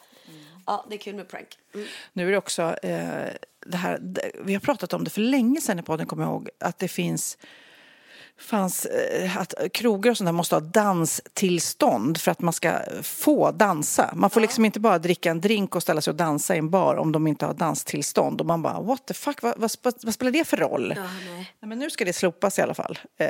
[0.66, 1.49] Ja, det är kul med prank.
[1.74, 1.86] Mm.
[2.12, 3.01] Nu är det också eh,
[3.66, 4.01] det här,
[4.45, 6.88] vi har pratat om det för länge sedan i podden, kommer jag ihåg, att det
[6.88, 7.38] finns
[8.41, 12.72] fanns eh, att krogar och sånt där måste ha danstillstånd för att man ska
[13.03, 14.12] få dansa.
[14.14, 16.70] Man får liksom inte bara dricka en drink och ställa sig och dansa i en
[16.70, 18.41] bar om de inte har danstillstånd.
[18.41, 19.70] Och man bara, what the fuck, vad, vad,
[20.03, 20.95] vad spelar det för roll?
[20.97, 21.55] Ja, nej.
[21.61, 22.99] Nej, men nu ska det slopas i alla fall.
[23.18, 23.26] Eh,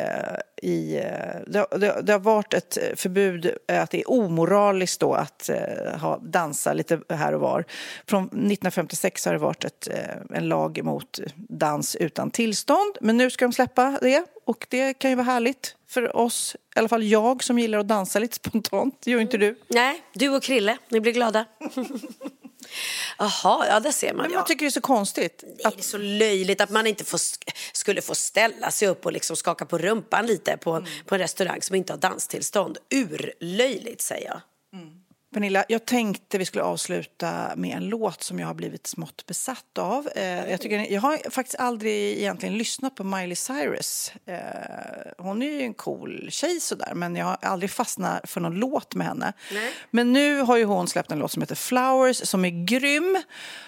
[0.63, 1.03] i, eh,
[1.47, 5.99] det, det, det har varit ett förbud eh, att det är omoraliskt då att eh,
[6.01, 7.65] ha, dansa lite här och var.
[8.07, 9.89] Från 1956 har det varit ett,
[10.35, 12.99] en lag mot dans utan tillstånd.
[13.01, 16.79] Men nu ska de släppa det och det kan ju vara härligt för oss, i
[16.79, 18.95] alla fall jag som gillar att dansa lite spontant.
[19.05, 19.59] Det gör inte du.
[19.69, 21.45] Nej, du och Krille, ni blir glada.
[23.19, 24.23] Jaha, ja det ser man.
[24.23, 24.39] Men ja.
[24.39, 25.45] jag tycker det är så konstigt.
[25.57, 27.21] Det är så löjligt att man inte får,
[27.73, 31.63] skulle få ställa sig upp och liksom skaka på rumpan lite på, på en restaurang
[31.63, 32.79] som inte har danstillstånd.
[32.95, 34.41] Urlöjligt säger jag.
[35.35, 39.79] Pernilla, jag tänkte vi skulle avsluta med en låt som jag har blivit smått besatt
[39.79, 40.09] av.
[40.15, 44.13] Eh, jag, tycker, jag har faktiskt aldrig egentligen lyssnat på Miley Cyrus.
[44.27, 44.37] Eh,
[45.19, 48.95] hon är ju en cool tjej sådär, men jag har aldrig fastnat för någon låt
[48.95, 49.33] med henne.
[49.53, 49.73] Nej.
[49.91, 53.17] Men nu har ju hon släppt en låt som heter Flowers som är grym.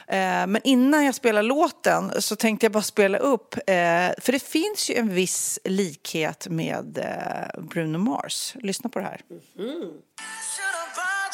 [0.08, 4.42] Eh, men innan jag spelar låten så tänkte jag bara spela upp, eh, för det
[4.42, 8.54] finns ju en viss likhet med eh, Bruno Mars.
[8.60, 9.20] Lyssna på det här.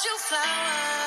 [0.05, 0.97] you flowers.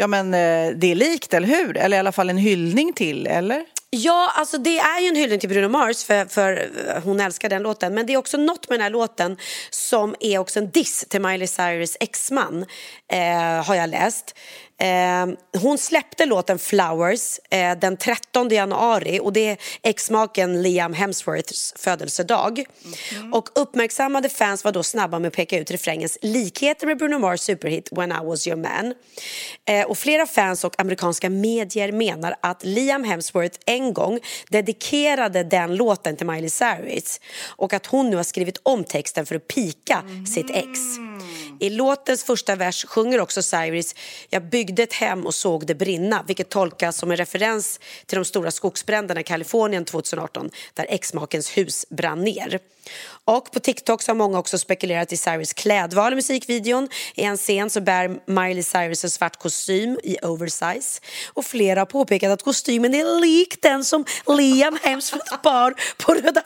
[0.00, 1.76] Ja, men eh, det är likt, eller hur?
[1.76, 3.64] Eller i alla fall en hyllning till, eller?
[3.90, 7.48] Ja, alltså det är ju en hyllning till Bruno Mars för, för eh, hon älskar
[7.48, 7.94] den låten.
[7.94, 9.36] Men det är också något med den här låten
[9.70, 12.66] som är också en diss till Miley Cyrus exman,
[13.12, 14.34] eh, har jag läst.
[14.80, 15.26] Eh,
[15.60, 22.64] hon släppte låten Flowers eh, den 13 januari och det är exmaken Liam Hemsworths födelsedag.
[23.32, 27.40] Och uppmärksammade fans var då snabba med att peka ut refrängens likheter med Bruno Mars
[27.40, 28.94] superhit When I was your man.
[29.64, 34.18] Eh, och flera fans och amerikanska medier menar att Liam Hemsworth en gång
[34.48, 39.34] dedikerade den låten till Miley Cyrus och att hon nu har skrivit om texten för
[39.34, 40.02] att pika
[40.34, 40.78] sitt ex.
[41.60, 43.94] I låtens första vers sjunger också Cyrus
[44.28, 48.24] Jag byggde ett hem och såg det brinna vilket tolkas som en referens till de
[48.24, 52.60] stora skogsbränderna i Kalifornien 2018 där exmakens hus brann ner.
[53.24, 56.88] Och på TikTok så har många också spekulerat i Cyrus klädval i musikvideon.
[57.14, 61.86] I en scen så bär Miley Cyrus en svart kostym i oversize och flera har
[61.86, 64.04] påpekat att kostymen är lik den som
[64.38, 66.42] Liam Hemsworth bar på röda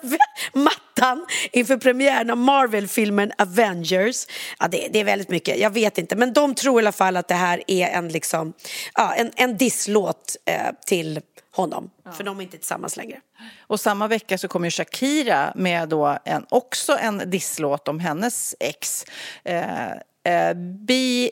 [0.52, 4.26] mattan inför premiären av Marvel-filmen Avengers.
[4.58, 6.16] Ja, det, det är väldigt mycket, jag vet inte.
[6.16, 8.52] Men de tror i alla fall att det här är en, liksom,
[8.94, 11.20] ja, en, en disslåt eh, till
[11.54, 11.90] honom.
[12.12, 13.20] För de är inte tillsammans längre.
[13.60, 19.04] Och samma vecka så kommer Shakira med då en, också en disslåt om hennes ex.
[19.44, 19.90] Eh,
[20.24, 21.30] eh, B,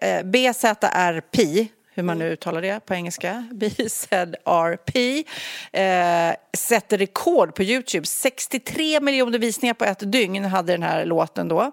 [0.00, 1.68] eh, BZRP,
[1.98, 5.24] hur man nu uttalar det på engelska, BZRP,
[5.72, 8.06] eh, sätter rekord på Youtube.
[8.06, 11.72] 63 miljoner visningar på ett dygn hade den här låten då.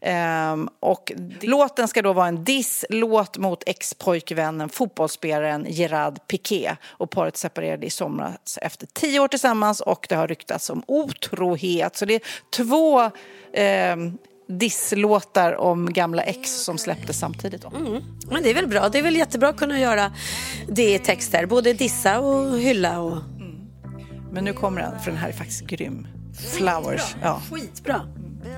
[0.00, 6.76] Ehm, och låten ska då vara en disslåt mot ex-pojkvännen, fotbollsspelaren Gerard Piqué.
[6.86, 11.96] Och paret separerade i somras efter tio år tillsammans och det har ryktats om otrohet.
[11.96, 13.10] Så det är två
[13.52, 14.18] ehm,
[14.48, 17.62] disslåtar om gamla ex som släpptes samtidigt.
[17.62, 17.76] Då.
[17.76, 18.02] Mm.
[18.30, 20.12] Men det är väl bra, det är väl jättebra att kunna göra
[20.68, 21.46] det i texter.
[21.46, 23.16] Både dissa och hylla och...
[24.32, 26.06] Men nu kommer den, för den här är faktiskt grym.
[26.56, 27.14] Flowers.
[27.22, 27.42] Ja.
[27.50, 28.00] Skitbra.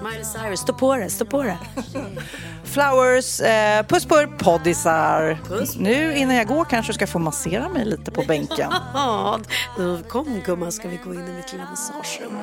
[0.03, 1.59] Miley Cyrus, stå på det, stå på det.
[2.65, 5.39] Flowers, eh, puss på er poddisar.
[5.79, 8.73] Nu innan jag går kanske ska få massera mig lite på bänken.
[10.09, 12.39] Kom gumman ska vi gå in i mitt lilla massagerum.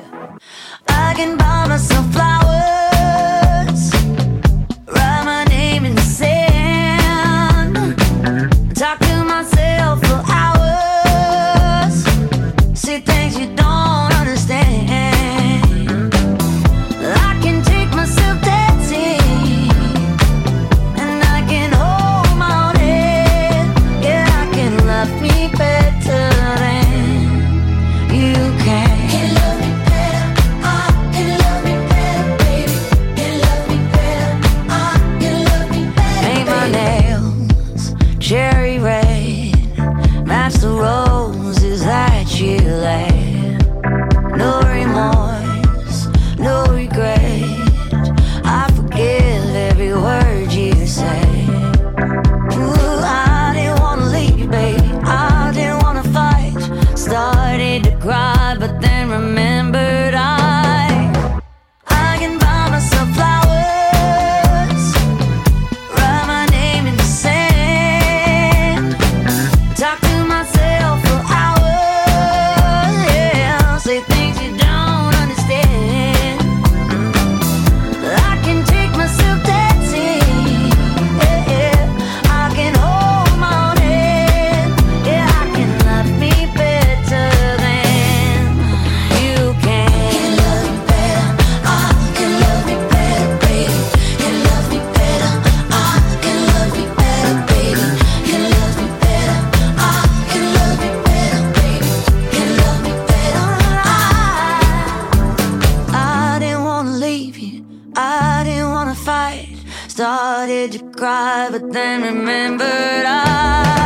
[109.96, 113.85] Started to cry, but then remembered I